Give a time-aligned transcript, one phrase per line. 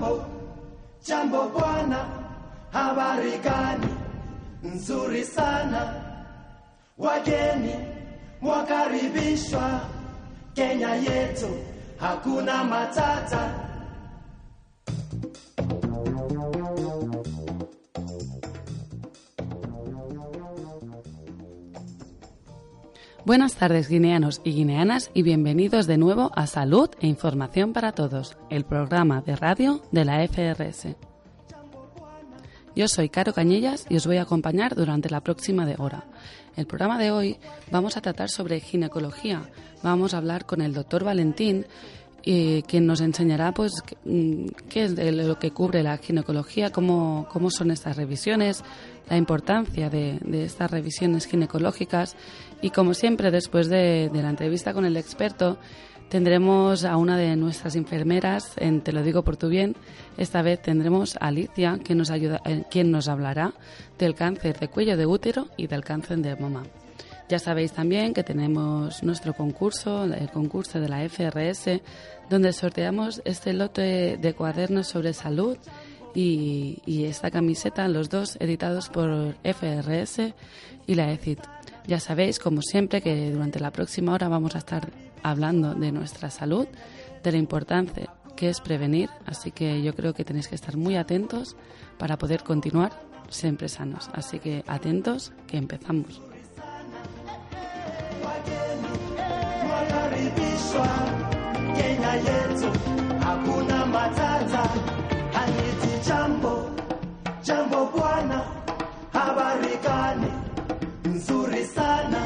[0.00, 0.24] Jambo,
[1.06, 2.08] jambo bwana,
[2.72, 3.88] habari gani?
[4.62, 5.94] Nzuri sana,
[6.98, 7.74] wageni
[8.40, 9.80] mwakaribishwa
[10.54, 11.48] Kenya yetu,
[11.98, 13.50] hakuna matata.
[23.30, 28.36] Buenas tardes guineanos y guineanas y bienvenidos de nuevo a Salud e Información para Todos,
[28.50, 30.96] el programa de radio de la FRS.
[32.74, 36.06] Yo soy Caro Cañellas y os voy a acompañar durante la próxima hora.
[36.56, 37.38] El programa de hoy
[37.70, 39.42] vamos a tratar sobre ginecología.
[39.84, 41.66] Vamos a hablar con el doctor Valentín,
[42.24, 43.72] eh, quien nos enseñará pues
[44.04, 48.64] mm, qué es de lo que cubre la ginecología, cómo, cómo son estas revisiones,
[49.08, 52.16] la importancia de estas revisiones ginecológicas
[52.62, 55.58] y como siempre después de, la entrevista con el experto
[56.10, 59.76] Tendremos a una de nuestras enfermeras, en Te lo digo por tu bien.
[60.18, 63.52] Esta vez tendremos a Alicia, que nos ayuda, eh, quien nos hablará
[63.96, 66.64] del cáncer de cuello de útero y del cáncer de mama.
[67.28, 71.80] Ya sabéis también que tenemos nuestro concurso, el concurso de la FRS,
[72.28, 75.56] donde sorteamos este lote de cuadernos sobre salud
[76.12, 80.34] y, y esta camiseta, los dos editados por FRS
[80.88, 81.38] y la ECIT.
[81.90, 84.92] Ya sabéis, como siempre, que durante la próxima hora vamos a estar
[85.24, 86.68] hablando de nuestra salud,
[87.24, 90.94] de la importancia que es prevenir, así que yo creo que tenéis que estar muy
[90.94, 91.56] atentos
[91.98, 92.92] para poder continuar
[93.28, 94.08] siempre sanos.
[94.14, 96.22] Así que atentos, que empezamos.
[111.20, 112.20] Nzuri sana,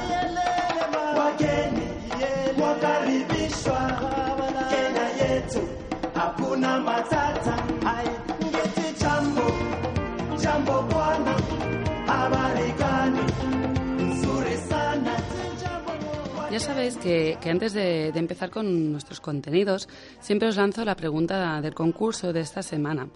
[1.19, 1.87] wageni
[2.59, 3.81] mwakaribishwa
[4.71, 5.69] Kenya yetu,
[6.15, 7.55] hakuna matata.
[8.45, 9.47] Ngeti jambo,
[10.43, 11.35] jambo bwana,
[12.07, 12.75] habari
[16.55, 19.89] Ya sabéis que, que antes de, de empezar con nuestros contenidos,
[20.21, 23.09] siempre os lanzo la pregunta del concurso de esta semana.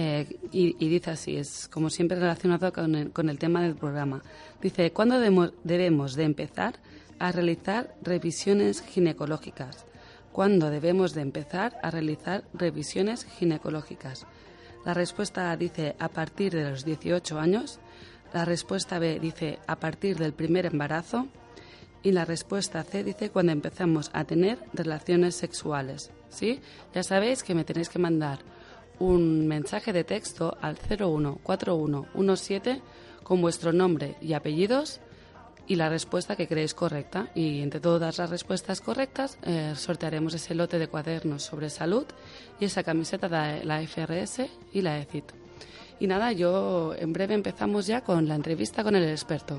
[0.00, 3.74] Eh, y, y dice así, es como siempre relacionado con el, con el tema del
[3.74, 4.22] programa.
[4.62, 6.74] Dice, ¿cuándo demo- debemos de empezar
[7.18, 9.86] a realizar revisiones ginecológicas?
[10.30, 14.24] ¿Cuándo debemos de empezar a realizar revisiones ginecológicas?
[14.84, 17.80] La respuesta A dice a partir de los 18 años.
[18.32, 21.26] La respuesta B dice a partir del primer embarazo.
[22.04, 26.12] Y la respuesta C dice cuando empezamos a tener relaciones sexuales.
[26.30, 26.60] ¿Sí?
[26.94, 28.38] Ya sabéis que me tenéis que mandar
[28.98, 32.82] un mensaje de texto al 014117
[33.22, 35.00] con vuestro nombre y apellidos
[35.68, 37.28] y la respuesta que creéis correcta.
[37.34, 42.06] Y entre todas las respuestas correctas eh, sortearemos ese lote de cuadernos sobre salud
[42.58, 45.30] y esa camiseta de la FRS y la ECIT.
[46.00, 49.58] Y nada, yo en breve empezamos ya con la entrevista con el experto.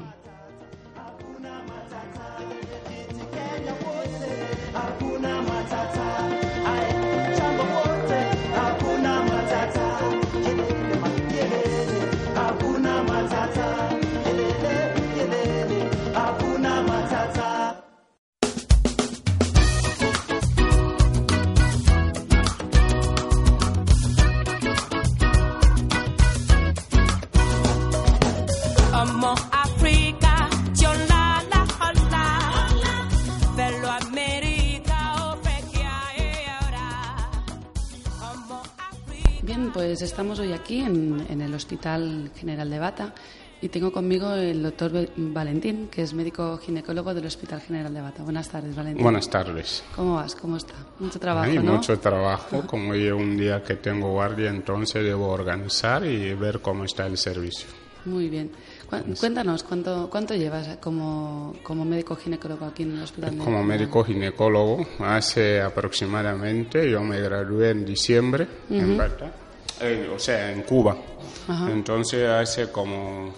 [39.90, 43.12] Pues estamos hoy aquí en, en el Hospital General de Bata
[43.60, 48.22] y tengo conmigo el doctor Valentín, que es médico ginecólogo del Hospital General de Bata.
[48.22, 49.02] Buenas tardes, Valentín.
[49.02, 49.84] Buenas tardes.
[49.96, 50.36] ¿Cómo vas?
[50.36, 50.76] ¿Cómo está?
[51.00, 51.74] Mucho trabajo, Hay ¿no?
[51.74, 56.84] mucho trabajo, como yo un día que tengo guardia, entonces debo organizar y ver cómo
[56.84, 57.68] está el servicio.
[58.06, 58.52] Muy bien.
[58.88, 63.38] Cu- Cuéntanos, ¿cuánto, cuánto llevas como, como médico ginecólogo aquí en el Hospital?
[63.38, 69.32] Como médico ginecólogo, hace aproximadamente, yo me gradué en diciembre, en Bata,
[69.82, 70.98] eh, o sea, en Cuba.
[71.70, 73.34] Entonces hace como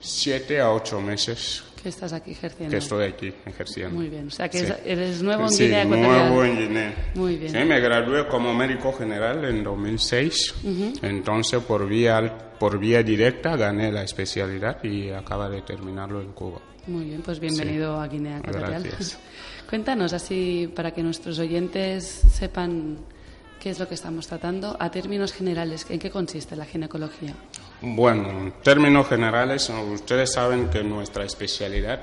[0.00, 2.70] siete a ocho meses Que estás aquí ejerciendo.
[2.70, 3.96] que estoy aquí ejerciendo.
[3.96, 4.28] Muy bien.
[4.28, 4.64] O sea, que Sí.
[4.66, 6.28] es- eres nuevo en Sí, Guinea Ecuatorial.
[6.28, 7.10] nuevo en Guinea.
[7.14, 7.52] Muy bien.
[7.52, 10.54] Sí, me gradué como médico general en 2006.
[11.02, 16.60] Entonces, por vía, por vía directa, gané la especialidad y acaba de terminarlo en Cuba.
[16.86, 18.82] Muy bien, pues bienvenido a Guinea Ecuatorial.
[18.82, 19.18] Gracias.
[19.68, 22.98] Cuéntanos, así para que nuestros oyentes sepan
[23.58, 27.34] qué es lo que estamos tratando, a términos generales, ¿en qué consiste la ginecología?
[27.80, 32.00] Bueno, en términos generales, ustedes saben que nuestra especialidad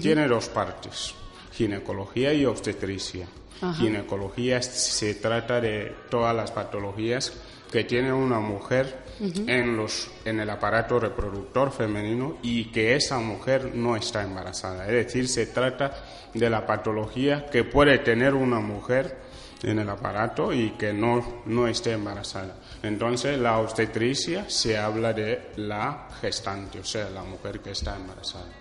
[0.00, 1.14] tiene dos partes,
[1.52, 3.26] ginecología y obstetricia.
[3.60, 3.74] Ajá.
[3.74, 7.32] Ginecología se trata de todas las patologías
[7.70, 13.72] que tiene una mujer en, los, en el aparato reproductor femenino y que esa mujer
[13.74, 14.86] no está embarazada.
[14.86, 15.92] Es decir, se trata
[16.32, 19.23] de la patología que puede tener una mujer
[19.64, 22.56] en el aparato y que no, no esté embarazada.
[22.82, 28.52] Entonces, la obstetricia se habla de la gestante, o sea, la mujer que está embarazada.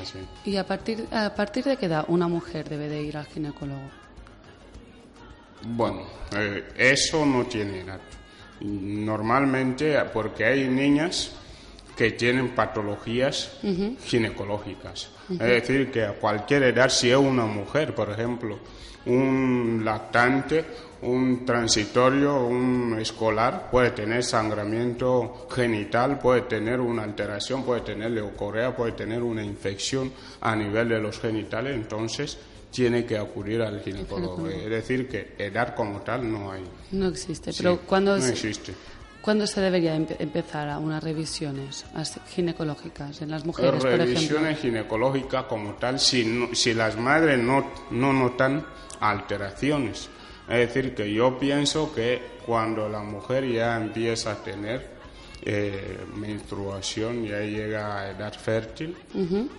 [0.00, 0.18] Así.
[0.44, 3.90] ¿Y a partir, a partir de qué edad una mujer debe de ir al ginecólogo?
[5.62, 6.02] Bueno,
[6.36, 8.00] eh, eso no tiene edad.
[8.60, 11.32] Normalmente, porque hay niñas
[11.96, 13.58] que tienen patologías
[14.04, 15.10] ginecológicas.
[15.30, 18.58] Es decir, que a cualquier edad, si es una mujer, por ejemplo,
[19.08, 20.64] un lactante,
[21.02, 28.74] un transitorio, un escolar, puede tener sangramiento genital, puede tener una alteración, puede tener leucorrea,
[28.74, 32.38] puede tener una infección a nivel de los genitales, entonces
[32.70, 34.46] tiene que acudir al ginecólogo.
[34.48, 36.64] Es decir, que edad como tal no hay.
[36.92, 37.52] No existe.
[37.52, 38.74] Sí, Pero ¿cuándo, no existe.
[39.28, 44.06] ¿Cuándo se debería empe- empezar a unas revisiones as- ginecológicas en las mujeres, por ejemplo?
[44.06, 48.64] revisiones ginecológicas como tal si, no- si las madres no, no notan
[49.00, 50.08] alteraciones.
[50.48, 54.96] Es decir, que yo pienso que cuando la mujer ya empieza a tener
[55.42, 58.96] eh, menstruación, ya llega a edad fértil,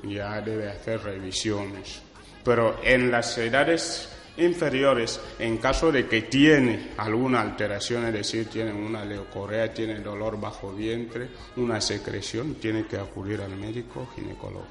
[0.04, 2.02] ya debe hacer revisiones.
[2.44, 4.10] Pero en las edades
[4.42, 10.40] inferiores, en caso de que tiene alguna alteración, es decir, tiene una leucorrea, tiene dolor
[10.40, 11.28] bajo vientre,
[11.58, 14.66] una secreción, tiene que acudir al médico ginecólogo.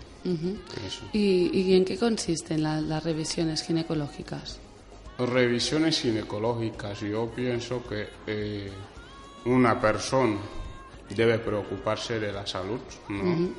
[0.86, 1.04] Eso.
[1.12, 4.58] ¿Y, y en qué consisten la- las revisiones ginecológicas?
[5.18, 8.70] Revisiones ginecológicas, yo pienso que eh,
[9.46, 10.38] una persona
[11.16, 13.50] debe preocuparse de la salud, ¿no?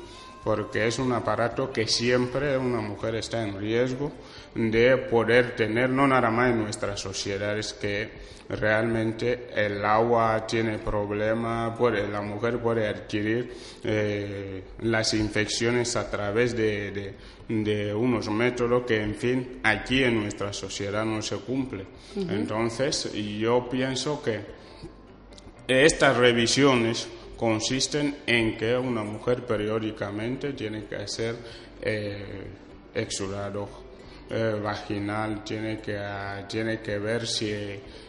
[0.42, 4.10] Porque es un aparato que siempre una mujer está en riesgo
[4.54, 11.78] de poder tener, no nada más en nuestras sociedades, que realmente el agua tiene problemas,
[12.10, 13.52] la mujer puede adquirir
[13.84, 17.14] eh, las infecciones a través de, de-
[17.48, 21.84] de unos métodos que, en fin, aquí en nuestra sociedad no se cumple.
[22.16, 24.40] Entonces, yo pienso que
[25.66, 31.36] estas revisiones consisten en que una mujer periódicamente tiene que hacer
[31.82, 32.44] eh,
[32.94, 33.68] exudado
[34.32, 35.98] eh, vaginal, tiene que,
[36.48, 37.52] tiene que ver si,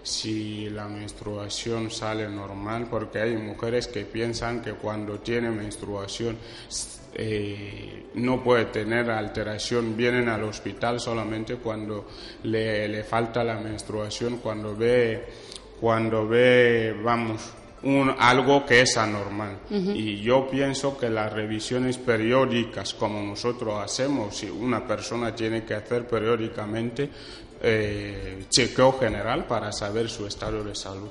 [0.04, 6.38] si la menstruación sale normal, porque hay mujeres que piensan que cuando tiene menstruación
[7.16, 12.08] eh, no puede tener alteración, vienen al hospital solamente cuando
[12.44, 15.26] le, le falta la menstruación, cuando ve,
[15.80, 17.52] cuando ve, vamos,
[17.84, 19.60] un, algo que es anormal.
[19.70, 25.74] Y yo pienso que las revisiones periódicas, como nosotros hacemos, si una persona tiene que
[25.74, 27.10] hacer periódicamente
[27.62, 31.10] eh, chequeo general para saber su estado de salud.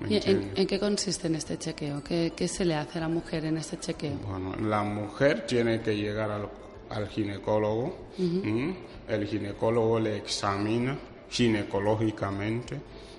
[0.00, 2.02] ¿me ¿Y en, en qué consiste en este chequeo?
[2.02, 4.16] ¿Qué, qué se le hace a la mujer en este chequeo?
[4.26, 6.48] Bueno, la mujer tiene que llegar al,
[6.90, 7.96] al ginecólogo.
[8.18, 8.74] ¿m?
[9.08, 10.96] El ginecólogo le examina
[11.32, 12.78] ginecológicamente,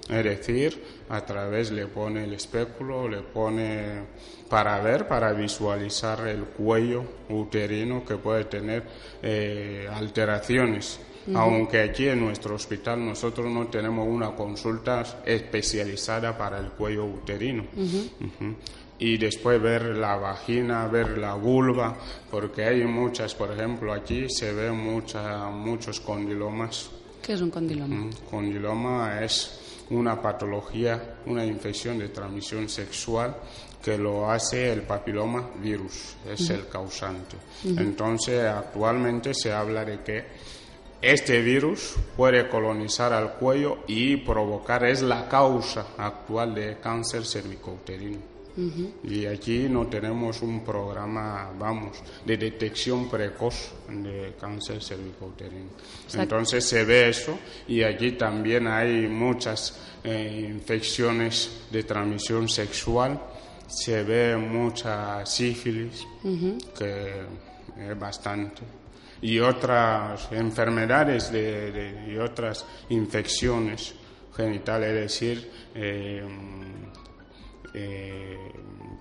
[0.10, 4.02] es decir, a través le pone el espéculo, le pone
[4.50, 8.84] para ver, para visualizar el cuello uterino que puede tener
[9.22, 11.00] eh, alteraciones.
[11.34, 17.64] Aunque aquí en nuestro hospital nosotros no tenemos una consulta especializada para el cuello uterino.
[17.74, 18.56] Ujú.
[19.00, 21.96] Y después ver la vagina, ver la vulva,
[22.30, 26.90] porque hay muchas, por ejemplo, aquí se ven mucha, muchos condilomas.
[27.22, 27.96] ¿Qué es un condiloma?
[27.96, 33.36] Mm, Condiloma es una patología, una infección de transmisión sexual
[33.84, 37.36] que lo hace el papiloma virus, es el causante.
[37.66, 40.26] Entonces, actualmente se habla de que
[41.02, 48.33] este virus puede colonizar al cuello y provocar, es la causa actual de cáncer cervicouterino.
[49.04, 55.70] Y aquí no tenemos un programa, vamos, de detección precoz de cáncer cervicouterino.
[56.24, 63.20] Entonces se ve eso y allí también hay muchas eh, infecciones de transmisión sexual,
[63.68, 66.06] se ve mucha sífilis,
[66.78, 67.24] que
[67.90, 68.62] es bastante,
[69.22, 73.96] y otras enfermedades de, de- y otras infecciones
[74.36, 76.24] genitales, es decir, eh,
[77.74, 78.38] eh,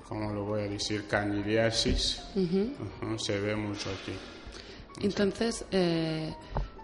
[0.09, 1.07] ¿cómo lo voy a decir?
[1.07, 4.13] Candidiasis, Ujú, se ve mucho aquí.
[5.01, 6.33] Entonces, eh,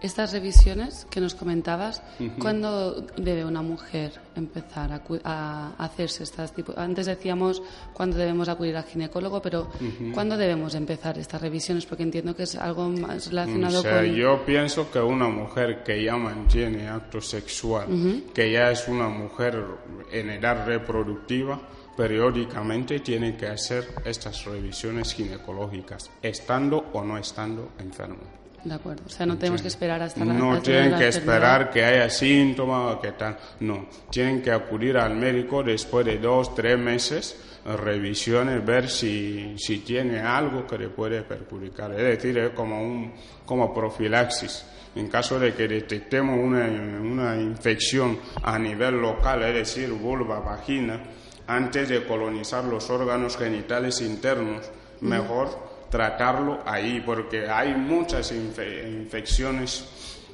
[0.00, 2.00] Estas revisiones que nos comentabas,
[2.38, 6.78] ¿cuándo debe una mujer empezar a, a hacerse estas tipos?
[6.78, 7.60] Antes decíamos
[7.94, 9.68] cuándo debemos acudir al ginecólogo, pero
[10.14, 11.84] ¿cuándo debemos empezar estas revisiones?
[11.84, 14.14] Porque entiendo que es algo más relacionado O sea, con...
[14.14, 17.88] yo pienso que una mujer que ya mantiene acto sexual,
[18.32, 19.64] que ya es una mujer
[20.12, 21.60] en edad reproductiva,
[21.98, 28.22] periódicamente tiene que hacer estas revisiones ginecológicas, estando o no estando enferma.
[28.62, 29.02] De acuerdo.
[29.04, 31.84] O sea, no tenemos que esperar hasta la No hasta tienen la que esperar que
[31.84, 33.36] haya síntomas o que tal.
[33.58, 39.78] No, tienen que acudir al médico después de dos, tres meses, revisiones, ver si, si
[39.78, 41.90] tiene algo que le puede perjudicar.
[41.94, 43.12] Es decir, es como, un,
[43.44, 44.64] como profilaxis.
[44.94, 51.00] En caso de que detectemos una, una infección a nivel local, es decir, vulva, vagina,
[51.48, 54.64] antes de colonizar los órganos genitales internos,
[55.00, 55.48] mejor
[55.90, 59.84] tratarlo ahí, porque hay muchas infe- infecciones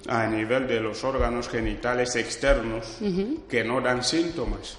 [0.09, 2.99] a nivel de los órganos genitales externos
[3.49, 4.79] que no dan síntomas.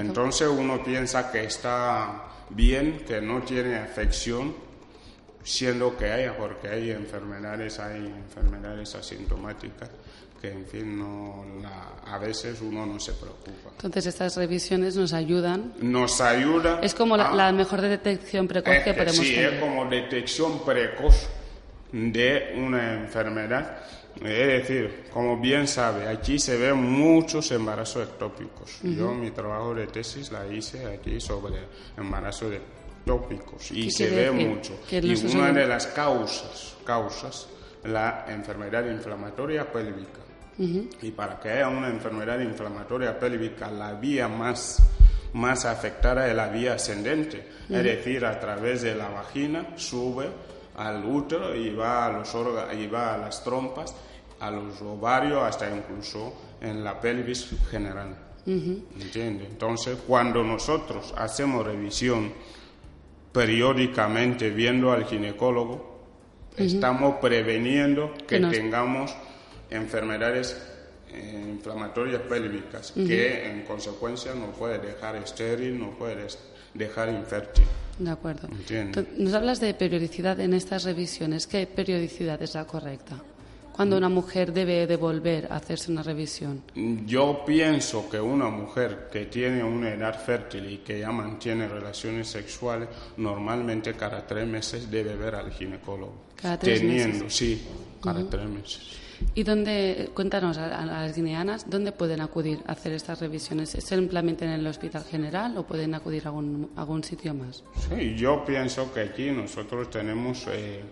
[0.00, 4.54] Entonces uno piensa que está bien, que no tiene afección,
[5.42, 9.90] siendo que haya, porque hay enfermedades, hay enfermedades asintomáticas
[10.44, 13.70] que, en fin, no la- a veces uno no se preocupa.
[13.72, 15.72] Entonces, estas revisiones nos ayudan.
[15.80, 16.80] Nos ayuda.
[16.82, 19.54] Es como la, a- la mejor detección precoz que es que podemos sí, tener.
[19.54, 21.28] es como detección precoz
[21.92, 23.78] de una enfermedad.
[24.16, 24.22] Es
[24.68, 28.78] decir, como bien sabe, aquí se ven muchos embarazos ectópicos.
[28.82, 31.54] Yo mi trabajo de tesis la hice aquí sobre
[31.96, 34.48] embarazos ectópicos y ¿Qué se ve decir?
[34.48, 34.80] mucho.
[34.88, 37.48] Que Y una de las causas, causas,
[37.82, 40.20] la enfermedad inflamatoria pélvica.
[40.58, 44.82] Y para que haya una enfermedad inflamatoria pélvica, la vía más,
[45.32, 50.28] más afectada es la vía ascendente, es decir, a través de la vagina sube
[50.76, 52.32] al útero y va a, los
[52.78, 53.94] y va a las trompas,
[54.40, 58.16] a los ovarios, hasta incluso en la pelvis general.
[58.46, 59.46] ¿Entiende?
[59.46, 62.32] Entonces, cuando nosotros hacemos revisión
[63.32, 66.02] periódicamente viendo al ginecólogo,
[66.56, 69.16] estamos preveniendo que Que nos- tengamos
[69.74, 70.56] enfermedades
[71.10, 76.26] eh, inflamatorias pélvicas que en consecuencia nos puede dejar estéril, nos puede
[76.74, 77.64] dejar infértil.
[77.98, 78.48] De acuerdo.
[78.48, 79.04] Entiendo.
[79.16, 81.46] Nos hablas de periodicidad en estas revisiones.
[81.46, 83.22] ¿Qué periodicidad es la correcta?
[83.72, 86.62] Cuando una mujer debe de volver a hacerse una revisión.
[87.06, 92.28] Yo pienso que una mujer que tiene una edad fértil y que ya mantiene relaciones
[92.28, 96.14] sexuales, normalmente cada tres meses debe ver al ginecólogo.
[96.40, 97.66] Cada tres Teniendo, sí,
[98.00, 99.03] cada tres meses.
[99.34, 103.74] ¿Y dónde, cuéntanos a, las guineanas, dónde pueden acudir a hacer estas revisiones?
[103.74, 107.64] ¿Es simplemente en el hospital general o pueden acudir a algún, a algún sitio más?
[107.88, 110.82] Sí, yo pienso que aquí nosotros tenemos eh,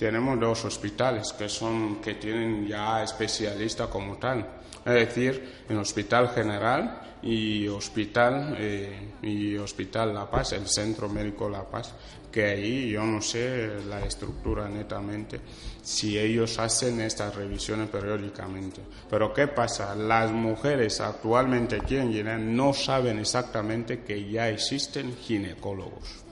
[0.00, 4.46] tenemos dos hospitales que son que tienen ya especialistas como tal,
[4.82, 11.50] es decir, el Hospital General y Hospital eh, y Hospital La Paz, el Centro Médico
[11.50, 11.94] La Paz,
[12.32, 15.38] que ahí yo no sé la estructura netamente
[15.82, 18.80] si ellos hacen estas revisiones periódicamente.
[19.08, 19.94] Pero ¿qué pasa?
[19.94, 26.24] Las mujeres actualmente aquí en Guinea no saben exactamente que ya existen ginecólogos.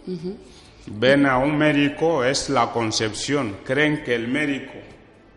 [0.87, 4.73] Ven a un médico, es la concepción, creen que el médico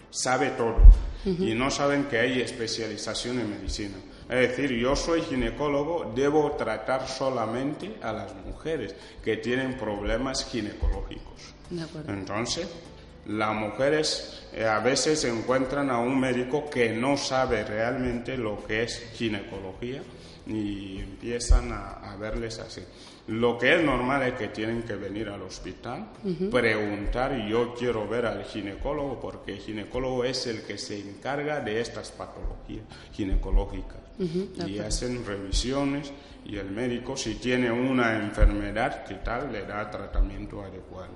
[0.10, 0.78] sabe todo
[1.26, 3.96] y no saben que hay especialización en medicina.
[4.30, 11.54] Es decir, yo soy ginecólogo, debo tratar solamente a las mujeres que tienen problemas ginecológicos.
[11.70, 12.14] De.
[12.14, 12.68] Entonces,
[13.28, 18.84] las mujeres eh, a veces encuentran a un médico que no sabe realmente lo que
[18.84, 20.02] es ginecología
[20.48, 22.82] y empiezan a, a verles así.
[23.28, 26.08] Lo que es normal es que tienen que venir al hospital,
[26.50, 31.62] preguntar, y yo quiero ver al ginecólogo, porque el ginecólogo es el que se encarga
[31.62, 34.02] de estas patologías ginecológicas.
[34.68, 36.12] y hacen revisiones
[36.46, 39.52] y el médico, si tiene una enfermedad, ¿qué tal?
[39.52, 41.14] Le da tratamiento adecuado.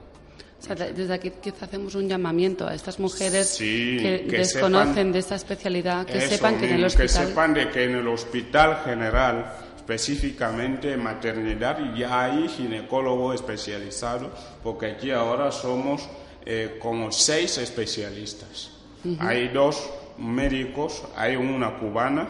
[0.65, 4.37] O sea, de- desde aquí quizá hacemos un llamamiento a estas mujeres Sí, que, que
[4.39, 7.27] desconocen sepan- de esta especialidad, que sepan que en el mismo, que hospital...
[7.27, 14.31] sepan de que en el hospital general, específicamente en maternidad, ya hay ginecólogo especializado,
[14.63, 16.09] porque aquí ahora somos
[16.45, 18.71] eh, como seis especialistas.
[19.19, 22.27] Hay dos médicos, hay una cubana,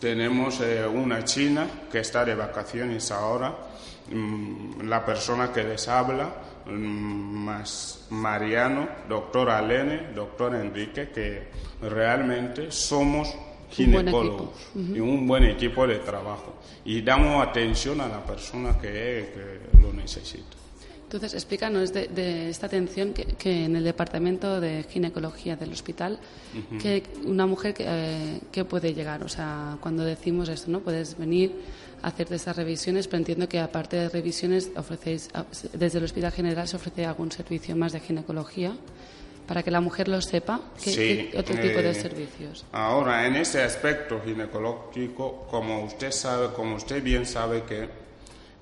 [0.00, 3.54] tenemos eh, una china que está de vacaciones ahora,
[4.10, 6.30] mm, la persona que les habla,
[6.66, 11.48] más Mariano, doctor Alene, doctor Enrique, que
[11.80, 16.54] realmente somos Un ginecólogos y un buen equipo de trabajo.
[16.84, 19.32] Y damos atención a la persona que,
[19.70, 20.56] que lo necesita.
[21.12, 26.18] Entonces, explícanos de, de esta atención que, que en el departamento de ginecología del hospital,
[26.80, 30.80] que una mujer que, eh, que puede llegar, o sea, cuando decimos esto, ¿no?
[30.80, 31.52] Puedes venir
[32.02, 35.30] a hacerte esas revisiones, pero entiendo que aparte de revisiones ofrecéis,
[35.72, 38.74] desde el Hospital General se ofrece algún servicio más de ginecología
[39.46, 40.60] para que la mujer lo sepa.
[40.82, 42.64] ¿Qué, Sí, qué otro tipo de eh, servicios?
[42.72, 47.88] Ahora, en este aspecto ginecológico, como usted sabe, como usted bien sabe que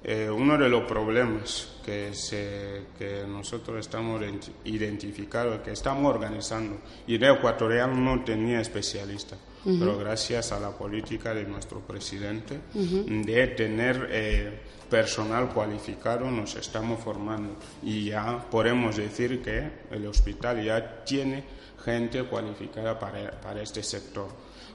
[0.02, 6.78] eh, uno de los problemas que, se, que nosotros estamos ident- identificando, que estamos organizando,
[7.06, 13.46] y el ecuatoriano no tenía especialista, pero gracias a la política de nuestro presidente de
[13.48, 21.04] tener eh, personal cualificado nos estamos formando y ya podemos decir que el hospital ya
[21.04, 21.44] tiene
[21.84, 24.28] gente cualificada para, para este sector.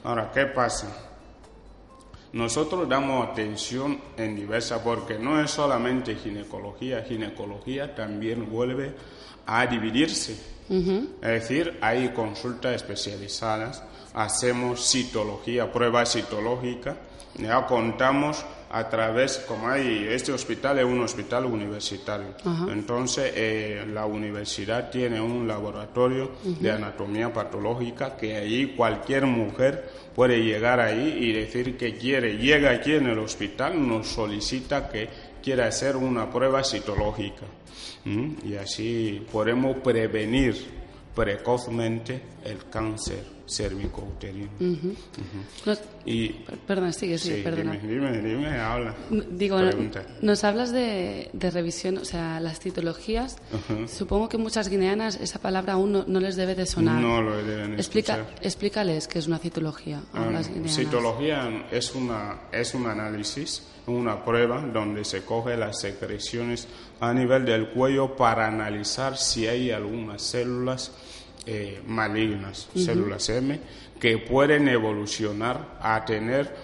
[0.04, 0.88] Ahora, ¿qué pasa?
[2.36, 8.94] Nosotros damos atención en diversas, porque no es solamente ginecología, ginecología también vuelve
[9.46, 10.36] a dividirse.
[10.68, 13.84] Es decir, hay consultas especializadas,
[14.16, 16.96] hacemos citología, pruebas citológicas,
[17.38, 22.28] ya contamos a través, como hay, este hospital es un hospital universitario,
[22.70, 30.42] entonces eh, la universidad tiene un laboratorio de anatomía patológica que ahí cualquier mujer puede
[30.44, 35.10] llegar ahí y decir que quiere, llega aquí en el hospital, nos solicita que
[35.44, 37.46] quiere hacer una prueba citológica.
[38.06, 38.36] ¿m?
[38.44, 40.56] y así podemos prevenir
[41.16, 44.50] precozmente el cáncer cervicouterino.
[45.66, 47.74] Nos- Y per- perdón, sigue, sigue, sí, perdona.
[47.78, 48.96] dime, dime, dime, habla.
[49.32, 50.04] Digo, Pregunta.
[50.22, 53.38] nos hablas de, de revisión, o sea, las citologías.
[53.88, 57.02] Supongo que muchas guineanas esa palabra aún no, no les debe de sonar.
[57.02, 58.40] No lo deben Explica, escuchar.
[58.46, 60.76] explícales qué es una citología a Ah, las guineanas.
[60.76, 66.68] Citología es, una, es un análisis, una prueba donde se coge las secreciones
[67.00, 70.92] a nivel del cuello para analizar si hay algunas células
[71.46, 73.60] eh, malignas, células M,
[74.00, 76.56] que pueden evolucionar a tener,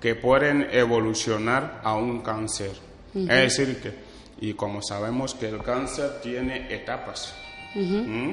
[0.00, 2.72] que pueden evolucionar a un cáncer.
[3.14, 3.92] Es decir, que,
[4.40, 7.34] y como sabemos que el cáncer tiene etapas.
[7.74, 8.32] ¿Mm?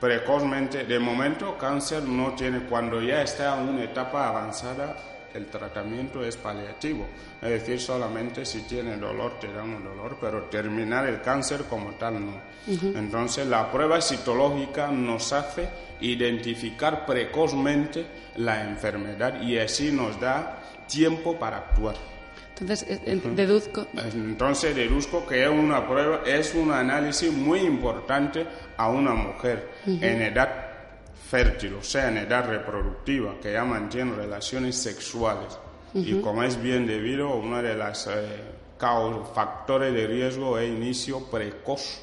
[0.00, 6.24] Precozmente, de momento, cáncer no tiene, cuando ya está en una etapa avanzada, el tratamiento
[6.24, 7.06] es paliativo,
[7.42, 12.24] es decir, solamente si tiene dolor te damos dolor, pero terminar el cáncer como tal
[12.24, 12.40] no.
[12.66, 15.68] Entonces, la prueba citológica nos hace
[16.00, 18.06] identificar precozmente
[18.36, 21.96] la enfermedad y así nos da tiempo para actuar.
[22.60, 23.88] Entonces, eh, deduzco.
[24.14, 30.22] Entonces deduzco que es una prueba, es un análisis muy importante a una mujer en
[30.22, 30.73] edad
[31.34, 35.58] fértil, o sea, en edad reproductiva, que ya mantiene relaciones sexuales.
[35.92, 38.08] Y como es bien debido, uno de los
[39.34, 42.02] factores de riesgo es inicio precoz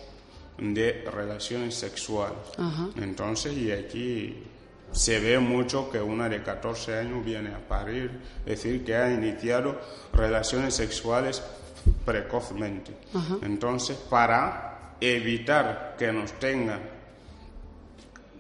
[0.58, 2.40] de relaciones sexuales.
[2.98, 4.44] Entonces, y aquí
[4.92, 8.12] se ve mucho que una de 14 años viene a parir,
[8.46, 9.80] es decir, que ha iniciado
[10.12, 11.42] relaciones sexuales
[12.04, 12.92] precozmente.
[13.42, 17.00] Entonces, para evitar que nos tengan,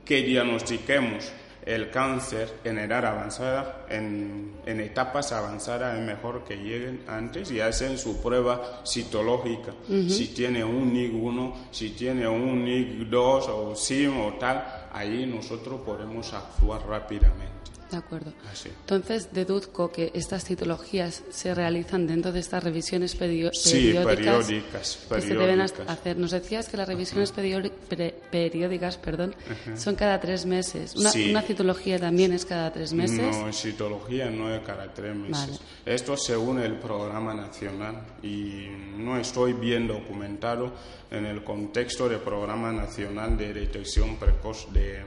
[0.05, 1.31] que diagnostiquemos
[1.65, 7.59] el cáncer en edad avanzada, en, en etapas avanzadas, es mejor que lleguen antes y
[7.59, 9.73] hacen su prueba citológica.
[9.87, 16.33] Si tiene un NIG1, si tiene un NIG2 o SIM o tal, ahí nosotros podemos
[16.33, 17.60] actuar rápidamente.
[17.91, 18.33] De acuerdo.
[18.51, 18.69] Así.
[18.69, 24.99] Entonces, deduzco que estas citologías se realizan dentro de estas revisiones pedio- Sí, periódicas, periódicas,
[25.09, 25.89] que se deben periódicas.
[25.89, 26.17] hacer.
[26.17, 27.31] Nos decías que las revisiones
[28.31, 29.35] periódicas perdón,
[29.77, 30.95] son cada tres meses.
[30.95, 31.29] Una, Sí.
[31.31, 33.19] una citología también es cada tres meses.
[33.35, 35.31] No, en citología no es cada tres meses.
[35.31, 35.59] Vale.
[35.85, 40.73] Esto según el programa nacional y no estoy bien documentado
[41.09, 45.01] en el contexto del programa nacional de detección precoz de,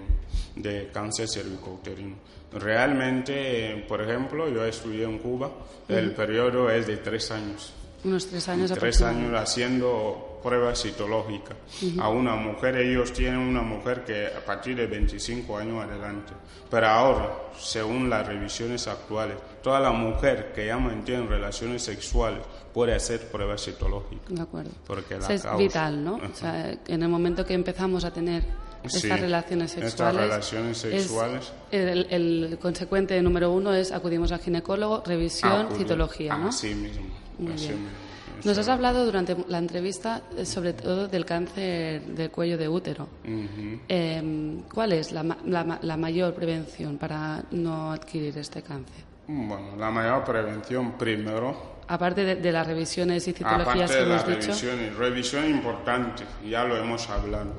[0.57, 2.16] de cáncer cervicouterino.
[2.54, 5.50] Realmente, por ejemplo, yo estudié en Cuba,
[5.88, 7.72] el periodo es de tres años.
[8.04, 11.56] Unos tres años tres años haciendo pruebas citológicas
[11.98, 12.76] a una mujer.
[12.76, 16.32] Ellos tienen una mujer que a partir de 25 años adelante.
[16.70, 22.42] Pero ahora, según las revisiones actuales, toda la mujer que ya mantiene relaciones sexuales
[22.74, 24.28] puede hacer pruebas citológicas.
[24.34, 24.70] De acuerdo.
[24.86, 26.16] Porque O la sea, es causa- vital, ¿no?
[26.16, 28.42] O sea, en el momento que empezamos a tener
[28.85, 30.20] estas Sí, relaciones estas sexuales.
[30.20, 31.53] relaciones es- sexuales.
[31.70, 36.49] el, el consecuente número uno es acudimos al ginecólogo, revisión, Acudir- citología, ¿no?
[36.49, 37.07] Así mismo.
[37.38, 37.81] Muy así bien.
[37.83, 37.99] mismo.
[38.44, 43.09] Nos has hablado durante la entrevista eh, sobre todo del cáncer del cuello de útero.
[43.25, 43.81] Ujú.
[43.88, 49.03] Eh, ¿Cuál es la, la la mayor prevención para no adquirir este cáncer?
[49.27, 54.03] Bueno, la mayor prevención primero aparte de, de las revisiones y citologías Aparte que de
[54.03, 57.53] hemos dicho, revisión, y revisión importante, ya lo hemos hablado.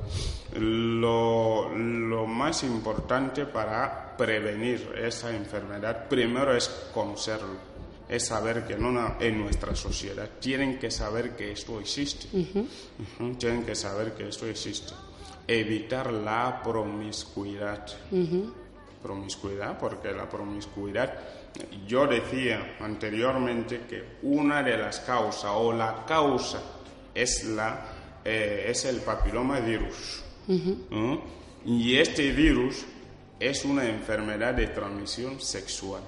[2.36, 7.56] Más importante para prevenir esa enfermedad, primero es conocerlo,
[8.08, 12.28] es saber que en, una- en nuestra sociedad tienen que saber que esto existe.
[13.18, 14.92] Ujú, Tienen que saber que esto existe.
[15.48, 17.86] Evitar la promiscuidad.
[19.02, 21.12] Promiscuidad, porque la promiscuidad,
[21.86, 26.60] yo decía anteriormente que una de las causas o la causa
[27.14, 27.86] es, la,
[28.24, 30.22] eh, es el papiloma virus.
[31.66, 32.84] Y este virus
[33.40, 36.02] es una enfermedad de transmisión sexual.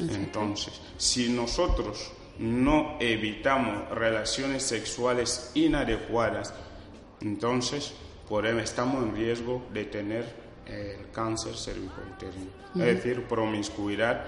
[0.00, 6.52] Entonces, si nosotros no evitamos relaciones sexuales inadecuadas,
[7.20, 7.92] entonces
[8.28, 12.50] podemos- estamos en riesgo de tener eh, el cáncer cervicouterino.
[12.76, 14.24] Es decir, promiscuidad,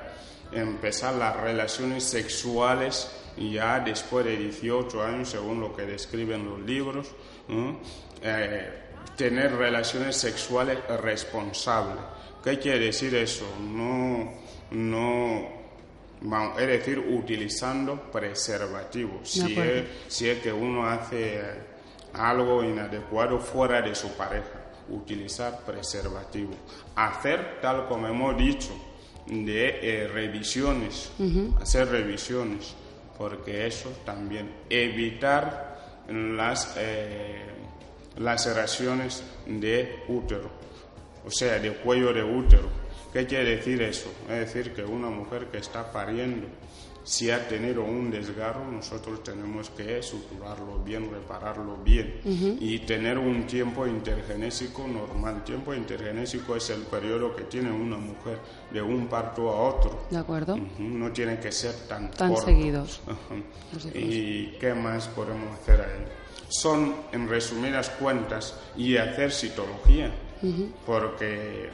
[0.52, 7.08] empezar las relaciones sexuales ya después de 18 años, según lo que describen los libros,
[7.48, 7.78] ¿no?
[8.22, 8.83] Eh,
[9.16, 12.02] tener relaciones sexuales responsables.
[12.42, 13.46] ¿Qué quiere decir eso?
[13.60, 14.32] No,
[14.70, 15.48] no,
[16.58, 19.28] es decir, utilizando preservativos.
[19.28, 21.40] Si es, si es que uno hace
[22.12, 26.54] algo inadecuado fuera de su pareja, utilizar preservativo.
[26.94, 28.72] Hacer, tal como hemos dicho,
[29.26, 31.10] de eh, revisiones,
[31.60, 32.74] hacer revisiones,
[33.16, 37.53] porque eso también, evitar las eh,
[38.18, 40.50] laceraciones de útero,
[41.26, 42.68] o sea, de cuello de útero.
[43.12, 44.10] ¿Qué quiere decir eso?
[44.28, 46.48] Es decir, que una mujer que está pariendo,
[47.04, 52.20] si ha tenido un desgarro, nosotros tenemos que suturarlo bien, repararlo bien
[52.60, 55.44] y tener un tiempo intergenésico normal.
[55.44, 58.38] Tiempo intergenésico es el periodo que tiene una mujer
[58.72, 60.06] de un parto a otro.
[60.10, 60.54] ¿de acuerdo?
[60.54, 62.46] Ujú, No tiene que ser tan, Tan corto.
[62.46, 63.00] seguidos.
[63.94, 66.04] ¿Y qué más podemos hacer ahí?
[66.60, 70.12] Son, en resumidas cuentas, y hacer citología,
[70.86, 71.70] porque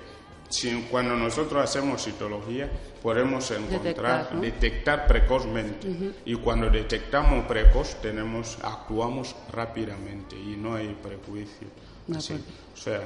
[0.48, 2.70] si, cuando nosotros hacemos citología
[3.02, 4.40] podemos encontrar, Detectar, ¿no?
[4.40, 11.68] detectar precozmente, y cuando detectamos precoz tenemos, actuamos rápidamente y no hay prejuicio.
[12.14, 13.00] Así, o sea,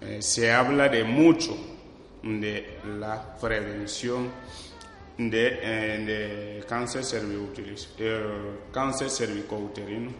[0.00, 1.56] eh, se habla de mucho
[2.22, 4.30] de la prevención
[5.16, 6.04] de, eh,
[6.60, 7.02] de cáncer,
[7.98, 8.30] eh,
[8.72, 10.10] cáncer cervicouterino,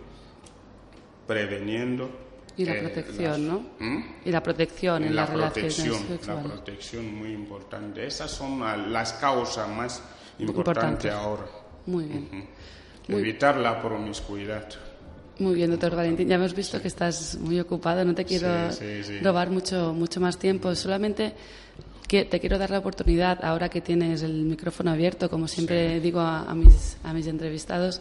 [1.29, 2.11] preveniendo.
[2.57, 3.67] Y la eh, protección, las- ¿no?
[3.79, 4.05] ¿Mm?
[4.25, 6.51] Y la protección en la las relaciones protección, la sexuales.
[6.53, 8.05] protección muy importante.
[8.05, 10.03] Esas son la- las causas más
[10.41, 10.49] Importantes.
[10.49, 11.45] importantes ahora.
[11.87, 12.29] Muy bien.
[13.07, 13.17] Ujú.
[13.17, 14.69] Evitar la promiscuidad.
[15.39, 16.27] Muy bien, doctor Valentín.
[16.29, 18.05] Ya hemos visto que estás muy ocupado.
[18.05, 19.19] No te quiero Sí, sí, sí.
[19.21, 20.75] robar mucho, mucho más tiempo.
[20.75, 21.33] Solamente
[22.09, 26.21] que te quiero dar la oportunidad, ahora que tienes el micrófono abierto, como siempre digo
[26.21, 28.01] a, a mis, a mis entrevistados,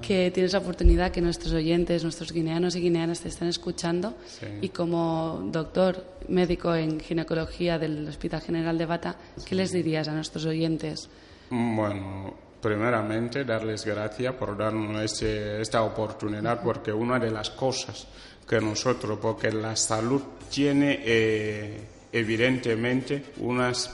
[0.00, 4.14] que tienes la oportunidad que nuestros oyentes, nuestros guineanos y guineanas te estén escuchando.
[4.26, 4.46] Sí.
[4.62, 10.12] Y como doctor médico en ginecología del Hospital General de Bata, ¿qué les dirías a
[10.12, 11.08] nuestros oyentes?
[11.50, 18.06] Bueno, primeramente darles gracias por darnos este- esta oportunidad porque una de las cosas
[18.48, 21.80] que nosotros, porque la salud tiene eh,
[22.12, 23.90] evidentemente unas,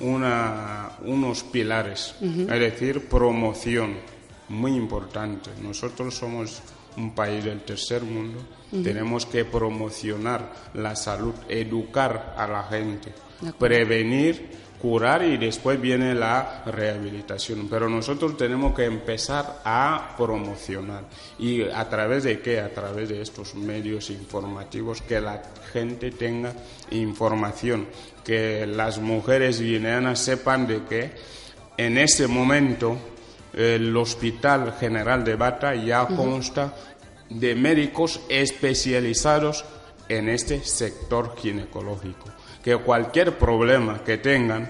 [0.00, 3.96] una- unos pilares, es decir, promoción,
[4.48, 5.50] muy importante.
[5.62, 6.62] Nosotros somos
[6.96, 8.40] un país del tercer mundo,
[8.82, 13.12] tenemos que promocionar la salud, educar a la gente,
[13.58, 17.68] prevenir, curar y después viene la rehabilitación.
[17.68, 21.04] Pero nosotros tenemos que empezar a promocionar.
[21.38, 22.60] ¿Y a través de qué?
[22.60, 26.52] A través de estos medios informativos, que la gente tenga
[26.90, 27.86] información,
[28.24, 31.10] que las mujeres guineanas sepan de que
[31.76, 32.96] en este momento
[33.52, 36.74] el Hospital General de Bata ya consta
[37.30, 39.64] de médicos especializados
[40.08, 42.26] en este sector ginecológico.
[42.68, 44.68] Que cualquier problema que tengan,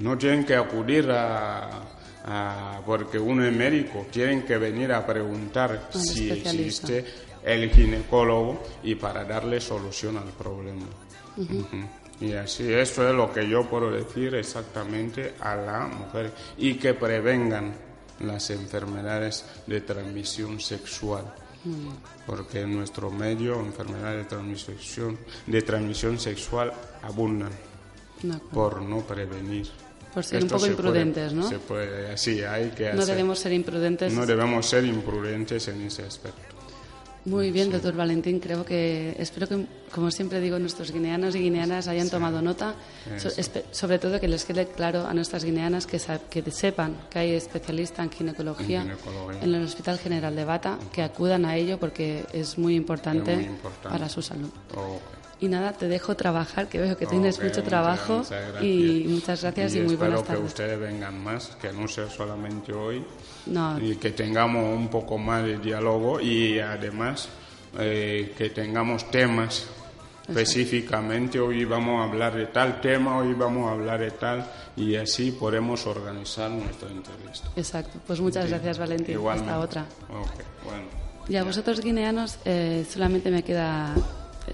[0.00, 1.80] no tienen que acudir a,
[2.26, 7.06] a- porque uno es médico, tienen que venir a preguntar Al si existe
[7.42, 10.84] el ginecólogo y para darle solución al problema.
[12.20, 16.92] Y así, esto es lo que yo puedo decir exactamente a la mujer y que
[16.92, 17.72] prevengan
[18.20, 21.24] las enfermedades de transmisión sexual.
[22.26, 27.50] Porque en nuestro medio enfermedades de transmisión, de transmisión sexual abundan
[28.52, 29.68] por no prevenir.
[30.12, 31.48] Por ser un Esto poco se puede- imprudentes, ¿no?
[31.48, 33.14] Se puede, así hay que No hacer.
[33.14, 34.12] debemos ser imprudentes.
[34.12, 36.56] No debemos ser imprudentes en ese aspecto.
[37.24, 38.40] Muy bien, doctor Valentín.
[38.40, 42.74] Creo que, espero que, como siempre digo, nuestros guineanos y guineanas hayan tomado nota.
[43.18, 43.28] So-
[43.70, 48.10] sobre todo que les quede claro a nuestras guineanas que, sepan que hay especialista en
[48.10, 48.82] ginecología
[49.42, 53.38] En el Hospital General de Bata, que acudan a ello porque es muy importante, Es
[53.38, 53.88] muy importante.
[53.88, 54.48] para su salud.
[55.40, 58.18] Y nada, te dejo trabajar, que veo que tienes mucho trabajo.
[58.18, 58.62] muchas gracias.
[58.64, 60.44] y muchas gracias y, muy espero buenas que tardes.
[60.46, 63.04] ustedes vengan más, que no sea solamente hoy,
[63.46, 67.28] No, y que tengamos un poco más de diálogo y además
[67.78, 69.68] eh, que tengamos temas
[70.28, 71.38] específicamente.
[71.40, 74.44] Hoy vamos a hablar de tal tema, hoy vamos a hablar de tal,
[74.76, 77.48] y así podemos organizar nuestra entrevista.
[77.56, 77.98] exacto.
[78.06, 79.14] Pues muchas gracias, Valentín.
[79.14, 79.50] Igualmente.
[79.50, 79.82] Hasta otra.
[80.10, 80.84] Ok, bueno.
[81.28, 83.94] Y a vosotros guineanos eh, solamente me queda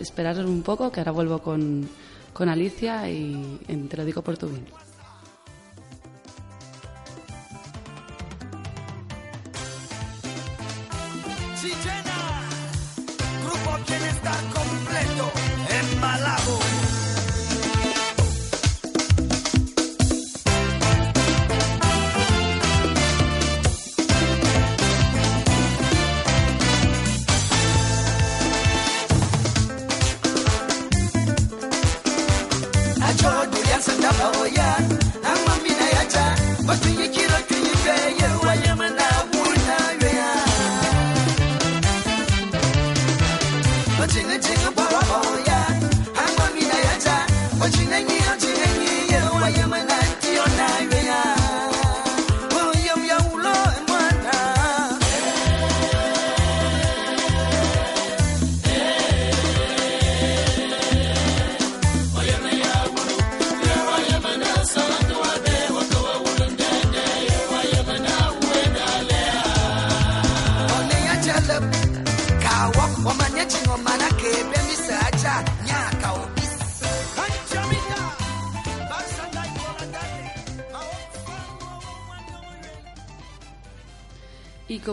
[0.01, 1.89] esperar un poco, que ahora vuelvo con,
[2.33, 4.65] con Alicia y en- te lo digo por tu bien.
[13.45, 15.33] Grupo Bienestar completo
[15.71, 16.94] en.